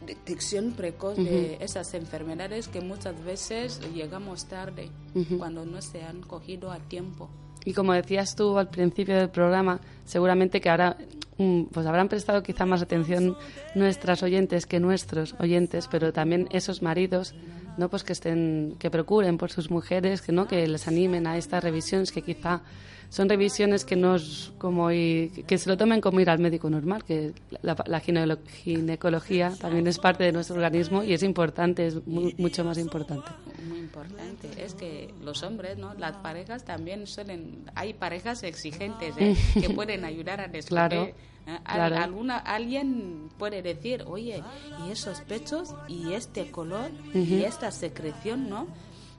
[0.06, 4.89] detección precoz de esas enfermedades que muchas veces llegamos tarde
[5.38, 7.30] cuando no se han cogido a tiempo.
[7.66, 10.97] Y como decías tú al principio del programa, seguramente que ahora
[11.38, 13.36] mm, pues habrán prestado quizá más atención
[13.76, 17.36] nuestras oyentes que nuestros oyentes, pero también esos maridos,
[17.78, 17.89] ¿no?
[17.89, 21.64] Pues que estén, que procuren por sus mujeres, que no, que les animen a estas
[21.64, 22.62] revisiones que quizá
[23.10, 27.03] son revisiones que nos como y, que se lo tomen como ir al médico normal,
[27.03, 27.34] que
[27.64, 32.64] la, la ginecología también es parte de nuestro organismo y es importante, es mu- mucho
[32.64, 33.30] más importante.
[33.68, 34.49] Muy importante.
[34.64, 35.93] Es que los hombres, ¿no?
[35.95, 37.64] Las parejas también suelen...
[37.76, 39.36] Hay parejas exigentes, ¿eh?
[39.60, 40.68] que pueden ayudar a descubrir.
[40.89, 41.16] Claro, ¿eh?
[41.64, 41.95] Claro.
[41.97, 44.43] alguna, alguien puede decir, oye,
[44.88, 48.68] y esos pechos, y este color, y esta secreción, ¿no?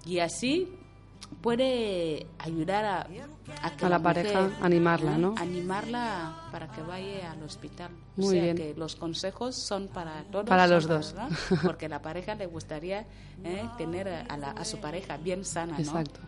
[0.06, 0.68] Y así
[1.42, 3.06] puede ayudar a,
[3.76, 5.34] que A la pareja, animarla, ¿no?
[5.38, 7.90] Animarla para que vaya al hospital.
[8.16, 8.56] o Muy sea bien.
[8.56, 10.46] que los consejos son para todos.
[10.46, 11.14] Para los dos.
[11.14, 11.28] ¿no?
[11.64, 13.06] Porque la pareja le gustaría
[13.44, 13.68] ¿eh?
[13.78, 15.78] tener a, la- a su pareja bien sana, ¿no?
[15.78, 16.20] Exacto.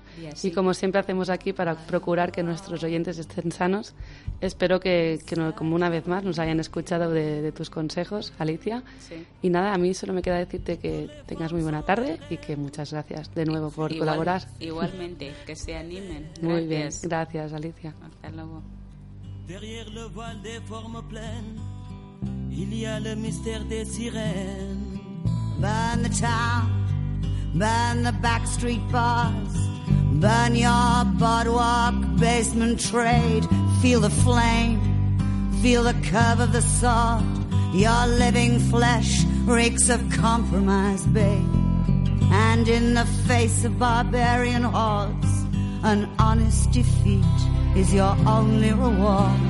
[0.43, 3.95] Y como siempre hacemos aquí para procurar que nuestros oyentes estén sanos,
[4.41, 8.33] espero que, que no- como una vez más nos hayan escuchado de, de tus consejos,
[8.39, 8.83] Alicia.
[9.01, 9.25] Sí.
[9.43, 12.57] Y nada, a mí solo me queda decirte que tengas muy buena tarde y que
[12.57, 14.47] muchas gracias de nuevo por Igual- colaborar.
[14.61, 16.31] Igualmente, que se animen.
[16.43, 17.03] Muy bien, Gracias.
[17.09, 17.95] gracias Alicia.
[18.05, 18.63] Hasta luego.
[19.49, 21.61] Derrière le voile des formes pleines,
[22.51, 25.01] il y a le mystère des sirènes.
[25.59, 26.71] Burn the town,
[27.55, 29.53] burn the backstreet bars,
[30.21, 33.47] burn your boardwalk basement trade.
[33.81, 34.81] Feel the flame,
[35.63, 37.25] feel the curve of the sword.
[37.75, 41.49] Your living flesh reeks of compromise, babe.
[42.31, 45.33] And in the face of barbarian hordes,
[45.83, 47.25] an honest defeat
[47.77, 49.41] is your only reward.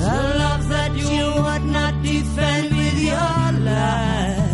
[0.00, 4.49] The love that you would not defend with your life.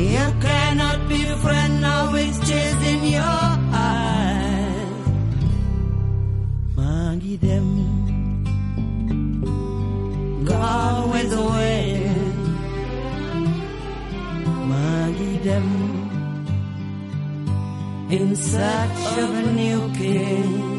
[0.00, 5.04] You cannot befriend now with tears in your eyes.
[6.74, 7.68] Mangi dem,
[10.44, 12.34] Gone with the wind.
[14.70, 15.68] mangi dem,
[18.10, 20.69] in search of a new king.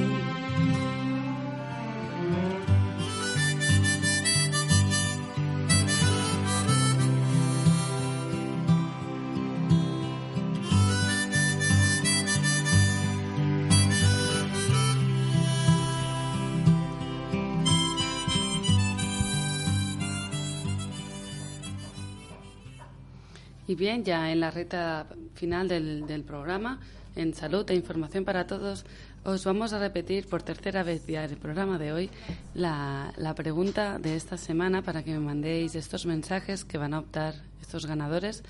[23.82, 26.80] Bien, ya en la recta final del, programa,
[27.16, 28.86] en salud e información para todos,
[29.24, 32.12] os vamos a repetir por tercera vez ya en el programa de hoy
[32.54, 37.34] la, pregunta de esta semana para que me mandéis estos mensajes que van a optar
[37.60, 38.44] estos ganadores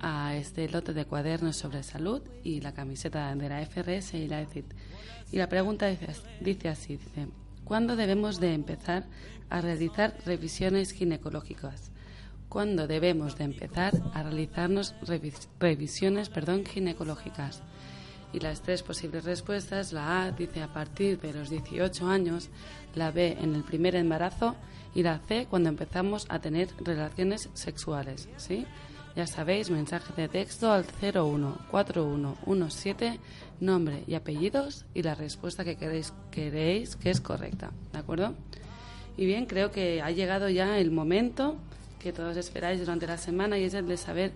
[0.00, 4.42] a este lote de cuadernos sobre salud y la camiseta de la FRS y la
[4.42, 4.66] ECIT.
[5.32, 5.86] Y la pregunta
[6.42, 7.00] dice, así,
[7.64, 9.06] ¿cuándo debemos de empezar
[9.48, 11.95] a realizar revisiones ginecológicas?
[12.48, 17.62] ¿Cuándo debemos de empezar a realizarnos revis- revisiones perdón, ginecológicas?
[18.32, 22.48] Y las tres posibles respuestas, la A dice a partir de los 18 años,
[22.94, 24.56] la B en el primer embarazo
[24.94, 28.66] y la C cuando empezamos a tener relaciones sexuales, ¿sí?
[29.14, 33.18] Ya sabéis, mensaje de texto al 014117,
[33.60, 38.34] nombre y apellidos y la respuesta que queréis, queréis que es correcta, ¿de acuerdo?
[39.16, 41.56] Y bien, creo que ha llegado ya el momento
[41.98, 44.32] que todos esperáis durante la semana y es el de saber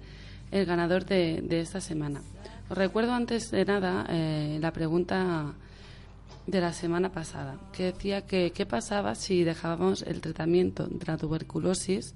[0.50, 2.22] el ganador de, esta semana.
[2.68, 5.54] Os recuerdo antes de nada eh, la pregunta
[6.46, 11.16] de la semana pasada, que decía que qué pasaba si dejábamos el tratamiento de la
[11.16, 12.14] tuberculosis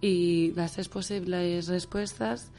[0.00, 2.50] y las tres posibles respuestas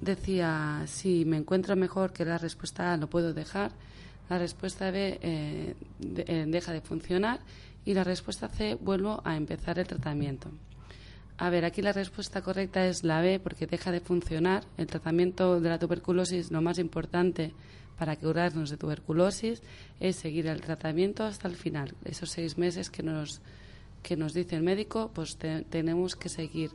[0.00, 3.72] decía si me encuentro mejor que la respuesta A lo puedo dejar,
[4.28, 7.40] la respuesta B eh, eh, deja de funcionar
[7.84, 10.50] y la respuesta C vuelvo a empezar el tratamiento.
[11.42, 14.62] A ver, aquí la respuesta correcta es la B porque deja de funcionar.
[14.76, 17.52] El tratamiento de la tuberculosis, lo más importante
[17.98, 19.62] para curarnos de tuberculosis
[20.00, 21.94] es seguir el tratamiento hasta el final.
[22.04, 23.40] Esos seis meses que nos,
[24.02, 26.72] que nos dice el médico, pues te- tenemos que seguir.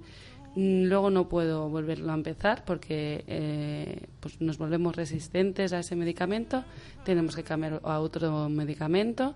[0.55, 5.95] Mm, Luego no puedo volverlo a empezar porque eh, pues nos volvemos resistentes a ese
[5.95, 6.63] medicamento,
[7.03, 9.35] tenemos que cambiar a otro medicamento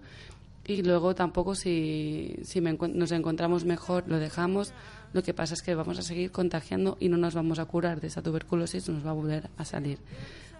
[0.66, 4.74] y luego tampoco si, si me nos encontramos mejor lo dejamos.
[5.14, 8.00] Lo que pasa es que vamos a seguir contagiando y no nos vamos a curar
[8.00, 9.98] de esa tuberculosis, nos va a volver a salir.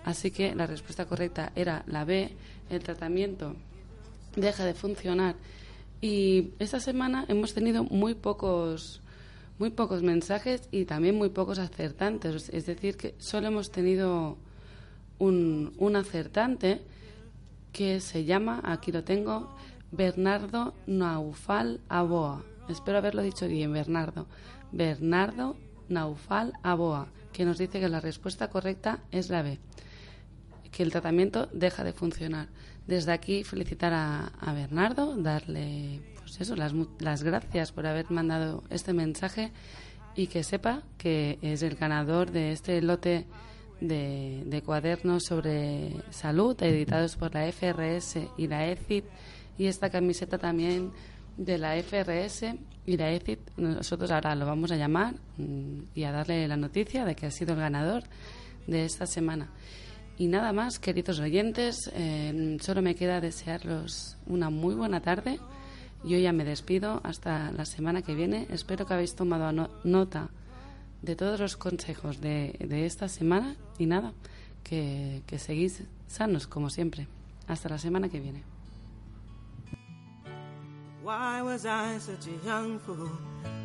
[0.06, 2.32] Así que la respuesta correcta era la B,
[2.70, 3.56] el tratamiento
[4.36, 5.36] deja de funcionar.
[6.02, 9.02] Y esta semana hemos tenido muy pocos,
[9.60, 12.50] muy pocos mensajes y también muy pocos acertantes.
[12.50, 14.38] Es decir, que solo hemos tenido
[15.20, 16.82] un, un acertante
[17.72, 19.56] que se llama, aquí lo tengo,
[19.92, 22.44] Bernardo Naufal Aboa.
[22.70, 24.28] Espero haberlo dicho bien, Bernardo.
[24.72, 25.58] Bernardo
[25.90, 29.58] Naufal Aboa, que nos dice que la respuesta correcta es la B,
[30.72, 32.48] que el tratamiento deja de funcionar.
[32.86, 38.94] Desde aquí felicitar a, Bernardo, darle pues eso, las, las gracias por haber mandado este
[38.94, 39.52] mensaje
[40.16, 43.26] y que sepa que es el ganador de este lote
[43.82, 49.04] de, de cuadernos sobre salud editados por la FRS y la ECID
[49.58, 50.92] y esta camiseta también
[51.40, 52.54] de la FRS
[52.86, 53.40] y la ECID.
[53.58, 57.32] Nosotros ahora lo vamos a llamar mm, y a darle la noticia de que ha
[57.32, 58.04] sido el ganador
[58.68, 59.50] de esta semana.
[60.18, 65.40] Y nada más, queridos oyentes, eh, solo me queda desearlos una muy buena tarde.
[66.04, 68.46] Yo ya me despido hasta la semana que viene.
[68.50, 70.30] Espero que habéis tomado no- nota
[71.02, 74.12] de todos los consejos de, de esta semana y nada,
[74.64, 77.08] que, que seguís sanos como siempre.
[77.48, 78.44] Hasta la semana que viene.
[81.10, 83.10] Why was I such a young fool?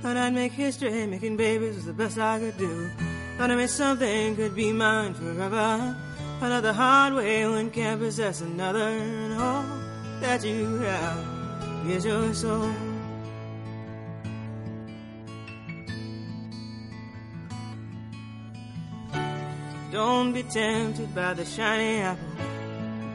[0.00, 2.88] Thought I'd make history, making babies was the best I could do.
[3.36, 5.94] Thought I made something could be mine forever.
[6.40, 9.62] Another hard way one can't possess another, and all
[10.22, 12.72] that you have is your soul.
[19.92, 22.24] Don't be tempted by the shiny apple.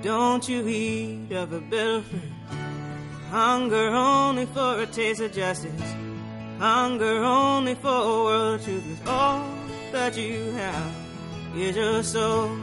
[0.04, 2.69] Don't you eat of a bitter fruit.
[3.30, 5.94] Hunger only for a taste of justice.
[6.58, 8.92] Hunger only for a world of truth.
[8.92, 9.46] Is all
[9.92, 10.96] that you have
[11.56, 12.58] is your soul.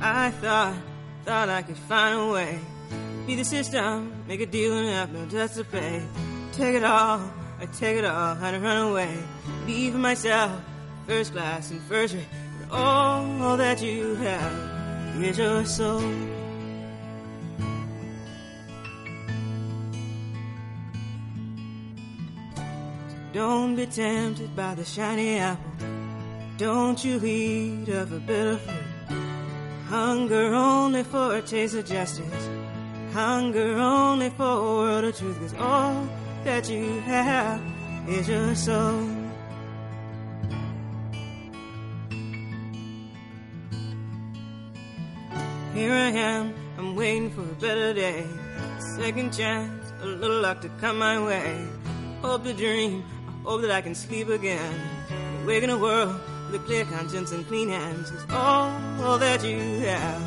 [0.00, 0.74] I thought,
[1.24, 2.58] thought I could find a way.
[3.24, 6.02] Be the system, make a deal and have no debts to pay.
[6.52, 7.20] Take it all,
[7.60, 9.16] I take it all, had to run away.
[9.64, 10.60] Be for myself,
[11.06, 12.26] first class and first rate.
[12.72, 16.02] All that you have is your soul.
[23.34, 25.70] Don't be tempted by the shiny apple.
[26.56, 29.18] Don't you eat of a bitter fruit.
[29.88, 32.48] Hunger only for a taste of justice.
[33.12, 35.38] Hunger only for a world of truth.
[35.40, 36.08] Cause all
[36.44, 37.60] that you have
[38.08, 39.21] is your soul.
[45.74, 48.26] Here I am, I'm waiting for a better day.
[48.78, 51.66] A second chance, a little luck to come my way.
[52.20, 54.74] Hope to dream, I hope that I can sleep again.
[55.44, 56.20] Awake in a world
[56.50, 58.10] with a clear conscience and clean hands.
[58.10, 58.70] 'Cause all,
[59.02, 60.22] all that you have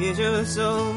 [0.00, 0.94] is your soul.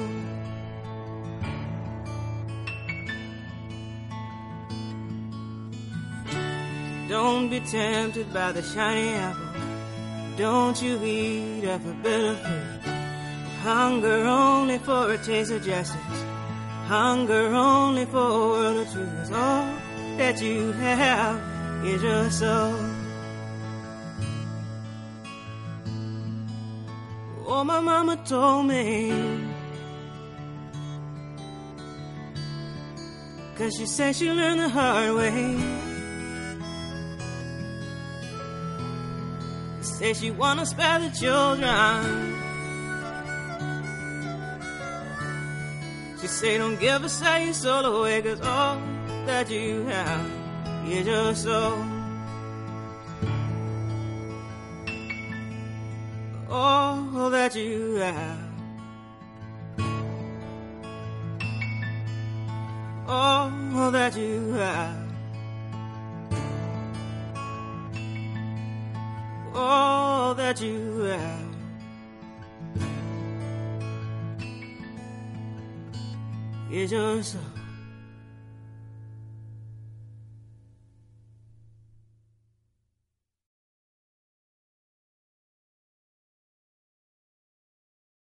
[7.10, 9.50] Don't be tempted by the shiny apple.
[10.38, 12.99] Don't you eat of a bitter fruit.
[13.62, 16.24] Hunger only for a taste of justice.
[16.88, 19.34] Hunger only for a world of truth.
[19.34, 19.68] all
[20.18, 22.74] that you have is your soul.
[27.48, 29.12] Oh, my mama told me.
[33.58, 35.58] Cause she said she learned the hard way.
[39.82, 42.49] Say she wanna spare the children.
[46.30, 48.80] Say don't give a say your soul away Cause all
[49.26, 50.26] that you have.
[50.88, 51.86] Is your soul
[56.50, 58.40] All that you have.
[63.08, 65.08] All that you have.
[69.54, 71.49] All that you have
[76.70, 77.38] 也就是。